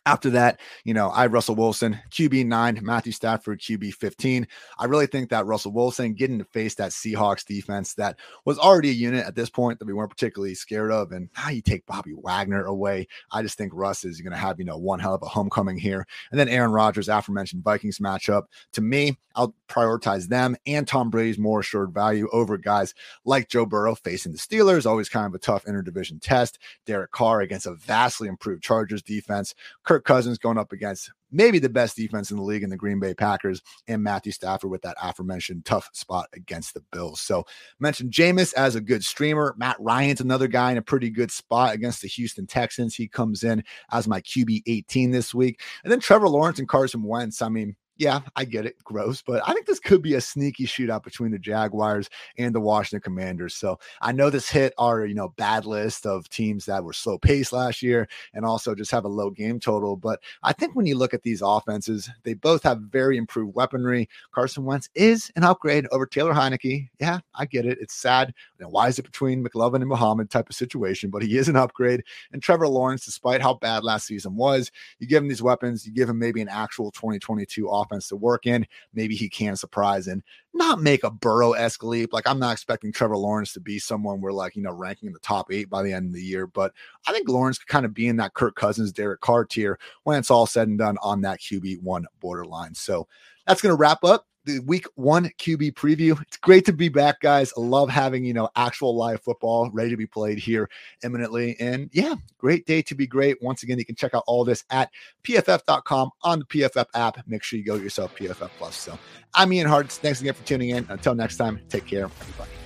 After 0.06 0.30
that, 0.30 0.60
you 0.84 0.92
know, 0.92 1.08
I 1.10 1.26
Russell 1.26 1.54
Wilson, 1.54 1.98
QB 2.10 2.46
nine, 2.46 2.78
Matthew 2.82 3.12
Stafford, 3.12 3.60
QB 3.60 3.94
15. 3.94 4.46
I 4.78 4.84
really 4.84 5.06
think 5.06 5.30
that 5.30 5.46
Russell 5.46 5.72
Wilson 5.72 6.14
getting 6.14 6.38
to 6.38 6.44
face 6.44 6.74
that 6.76 6.90
Seahawks 6.90 7.44
defense 7.44 7.94
that 7.94 8.18
was 8.44 8.58
already 8.58 8.90
a 8.90 8.94
unit 8.94 9.24
at 9.24 9.34
this 9.34 9.50
point 9.50 9.78
that 9.78 9.86
we 9.86 9.94
weren't 9.94 10.10
particularly 10.10 10.54
scared 10.54 10.90
of. 10.90 11.12
And 11.12 11.30
now 11.36 11.48
you 11.48 11.62
take 11.62 11.86
Bobby 11.86 12.12
Wagner 12.14 12.64
away. 12.64 13.06
I 13.30 13.42
just 13.42 13.56
think 13.56 13.72
Russ 13.74 14.04
is 14.04 14.20
going 14.20 14.32
to 14.32 14.38
have, 14.38 14.58
you 14.58 14.64
know, 14.64 14.76
one 14.76 14.98
hell 14.98 15.14
of 15.14 15.22
a 15.22 15.26
homecoming 15.26 15.78
here. 15.78 16.06
And 16.30 16.38
then 16.38 16.48
Aaron 16.48 16.72
Rodgers, 16.72 17.08
aforementioned 17.08 17.64
Vikings 17.64 17.98
matchup. 17.98 18.44
To 18.72 18.82
me, 18.82 19.16
I'll 19.36 19.54
prioritize 19.68 20.28
them 20.28 20.56
and 20.66 20.86
Tom 20.86 21.10
Brady's 21.10 21.38
more 21.38 21.60
assured 21.60 21.92
value 21.92 22.28
over 22.32 22.56
guys 22.56 22.94
like 23.24 23.48
Joe 23.48 23.66
Burrow 23.66 23.94
facing 23.94 24.32
the 24.32 24.38
Steelers, 24.38 24.86
always 24.86 25.08
kind 25.08 25.26
of 25.26 25.34
a 25.34 25.38
tough 25.38 25.64
interdivision 25.64 26.20
test. 26.20 26.58
Derek 26.86 27.10
Carr 27.10 27.40
against 27.40 27.66
a 27.66 27.74
vastly 27.74 28.28
improved 28.28 28.62
Chargers 28.62 29.02
defense. 29.02 29.54
Kirk 29.84 30.04
Cousins 30.04 30.38
going 30.38 30.58
up 30.58 30.72
against 30.72 31.10
maybe 31.30 31.58
the 31.58 31.68
best 31.68 31.96
defense 31.96 32.30
in 32.30 32.36
the 32.36 32.42
league 32.42 32.62
in 32.62 32.70
the 32.70 32.76
Green 32.76 33.00
Bay 33.00 33.14
Packers, 33.14 33.60
and 33.88 34.02
Matthew 34.02 34.32
Stafford 34.32 34.70
with 34.70 34.82
that 34.82 34.96
aforementioned 35.02 35.64
tough 35.64 35.90
spot 35.92 36.28
against 36.32 36.74
the 36.74 36.82
Bills. 36.92 37.20
So 37.20 37.44
mentioned 37.80 38.12
Jameis 38.12 38.54
as 38.54 38.76
a 38.76 38.80
good 38.80 39.04
streamer. 39.04 39.54
Matt 39.58 39.76
Ryan's 39.80 40.20
another 40.20 40.48
guy 40.48 40.72
in 40.72 40.78
a 40.78 40.82
pretty 40.82 41.10
good 41.10 41.30
spot 41.30 41.74
against 41.74 42.02
the 42.02 42.08
Houston 42.08 42.46
Texans. 42.46 42.94
He 42.94 43.08
comes 43.08 43.44
in 43.44 43.62
as 43.92 44.08
my 44.08 44.20
QB 44.20 44.62
18 44.66 45.10
this 45.10 45.34
week. 45.34 45.60
And 45.82 45.92
then 45.92 46.00
Trevor 46.00 46.28
Lawrence 46.28 46.58
and 46.58 46.68
Carson 46.68 47.02
Wentz. 47.02 47.42
I 47.42 47.48
mean, 47.48 47.76
yeah, 47.96 48.20
I 48.34 48.44
get 48.44 48.66
it, 48.66 48.82
gross, 48.82 49.22
but 49.22 49.42
I 49.46 49.52
think 49.52 49.66
this 49.66 49.78
could 49.78 50.02
be 50.02 50.14
a 50.14 50.20
sneaky 50.20 50.66
shootout 50.66 51.04
between 51.04 51.30
the 51.30 51.38
Jaguars 51.38 52.10
and 52.36 52.52
the 52.52 52.60
Washington 52.60 53.00
Commanders. 53.02 53.54
So 53.54 53.78
I 54.00 54.10
know 54.10 54.30
this 54.30 54.48
hit 54.48 54.74
our, 54.78 55.06
you 55.06 55.14
know, 55.14 55.28
bad 55.28 55.64
list 55.64 56.04
of 56.04 56.28
teams 56.28 56.66
that 56.66 56.82
were 56.82 56.92
slow 56.92 57.18
paced 57.18 57.52
last 57.52 57.82
year 57.82 58.08
and 58.32 58.44
also 58.44 58.74
just 58.74 58.90
have 58.90 59.04
a 59.04 59.08
low 59.08 59.30
game 59.30 59.60
total. 59.60 59.96
But 59.96 60.20
I 60.42 60.52
think 60.52 60.74
when 60.74 60.86
you 60.86 60.96
look 60.96 61.14
at 61.14 61.22
these 61.22 61.40
offenses, 61.40 62.10
they 62.24 62.34
both 62.34 62.64
have 62.64 62.80
very 62.80 63.16
improved 63.16 63.54
weaponry. 63.54 64.08
Carson 64.32 64.64
Wentz 64.64 64.88
is 64.96 65.30
an 65.36 65.44
upgrade 65.44 65.86
over 65.92 66.04
Taylor 66.04 66.34
Heinicke. 66.34 66.88
Yeah, 66.98 67.20
I 67.36 67.46
get 67.46 67.64
it. 67.64 67.78
It's 67.80 67.94
sad. 67.94 68.34
Now, 68.58 68.70
why 68.70 68.88
is 68.88 68.98
it 68.98 69.04
between 69.04 69.44
McLaurin 69.44 69.76
and 69.76 69.88
Muhammad 69.88 70.30
type 70.30 70.48
of 70.48 70.56
situation? 70.56 71.10
But 71.10 71.22
he 71.22 71.38
is 71.38 71.48
an 71.48 71.56
upgrade. 71.56 72.02
And 72.32 72.42
Trevor 72.42 72.66
Lawrence, 72.66 73.04
despite 73.04 73.40
how 73.40 73.54
bad 73.54 73.84
last 73.84 74.06
season 74.06 74.34
was, 74.34 74.72
you 74.98 75.06
give 75.06 75.22
him 75.22 75.28
these 75.28 75.42
weapons, 75.42 75.86
you 75.86 75.92
give 75.92 76.08
him 76.08 76.18
maybe 76.18 76.40
an 76.40 76.48
actual 76.48 76.90
2022 76.90 77.68
offense 77.68 77.83
offense 77.84 78.08
to 78.08 78.16
work 78.16 78.46
in. 78.46 78.66
Maybe 78.92 79.14
he 79.14 79.28
can 79.28 79.56
surprise 79.56 80.06
and 80.06 80.22
not 80.52 80.80
make 80.80 81.04
a 81.04 81.10
Burrow 81.10 81.52
esque 81.52 81.82
leap. 81.82 82.12
Like 82.12 82.28
I'm 82.28 82.38
not 82.38 82.52
expecting 82.52 82.92
Trevor 82.92 83.16
Lawrence 83.16 83.52
to 83.54 83.60
be 83.60 83.78
someone 83.78 84.20
we're 84.20 84.32
like, 84.32 84.56
you 84.56 84.62
know, 84.62 84.72
ranking 84.72 85.08
in 85.08 85.12
the 85.12 85.18
top 85.20 85.52
eight 85.52 85.68
by 85.68 85.82
the 85.82 85.92
end 85.92 86.06
of 86.06 86.14
the 86.14 86.22
year. 86.22 86.46
But 86.46 86.72
I 87.06 87.12
think 87.12 87.28
Lawrence 87.28 87.58
could 87.58 87.68
kind 87.68 87.86
of 87.86 87.94
be 87.94 88.08
in 88.08 88.16
that 88.16 88.34
Kirk 88.34 88.56
Cousins, 88.56 88.92
Derek 88.92 89.20
Carr 89.20 89.44
tier 89.44 89.78
when 90.04 90.18
it's 90.18 90.30
all 90.30 90.46
said 90.46 90.68
and 90.68 90.78
done 90.78 90.96
on 91.02 91.20
that 91.22 91.40
QB 91.40 91.82
one 91.82 92.06
borderline. 92.20 92.74
So 92.74 93.08
that's 93.46 93.60
going 93.60 93.72
to 93.72 93.78
wrap 93.78 94.04
up 94.04 94.26
the 94.44 94.60
week 94.60 94.86
one 94.94 95.30
QB 95.38 95.74
preview. 95.74 96.20
It's 96.22 96.36
great 96.36 96.64
to 96.66 96.72
be 96.72 96.88
back, 96.88 97.20
guys. 97.20 97.52
I 97.56 97.60
love 97.60 97.88
having, 97.88 98.24
you 98.24 98.34
know, 98.34 98.48
actual 98.56 98.96
live 98.96 99.22
football 99.22 99.70
ready 99.72 99.90
to 99.90 99.96
be 99.96 100.06
played 100.06 100.38
here 100.38 100.68
imminently. 101.02 101.56
And 101.60 101.90
yeah, 101.92 102.14
great 102.38 102.66
day 102.66 102.82
to 102.82 102.94
be 102.94 103.06
great. 103.06 103.42
Once 103.42 103.62
again, 103.62 103.78
you 103.78 103.84
can 103.84 103.94
check 103.94 104.14
out 104.14 104.24
all 104.26 104.44
this 104.44 104.64
at 104.70 104.90
pff.com 105.22 106.10
on 106.22 106.38
the 106.40 106.44
PFF 106.44 106.86
app. 106.94 107.18
Make 107.26 107.42
sure 107.42 107.58
you 107.58 107.64
go 107.64 107.76
yourself 107.76 108.14
PFF 108.16 108.50
Plus. 108.58 108.76
So 108.76 108.98
I'm 109.34 109.52
Ian 109.52 109.68
Hartitz. 109.68 109.98
Thanks 109.98 110.20
again 110.20 110.34
for 110.34 110.44
tuning 110.44 110.70
in. 110.70 110.86
Until 110.88 111.14
next 111.14 111.36
time, 111.36 111.60
take 111.68 111.86
care, 111.86 112.04
everybody. 112.04 112.63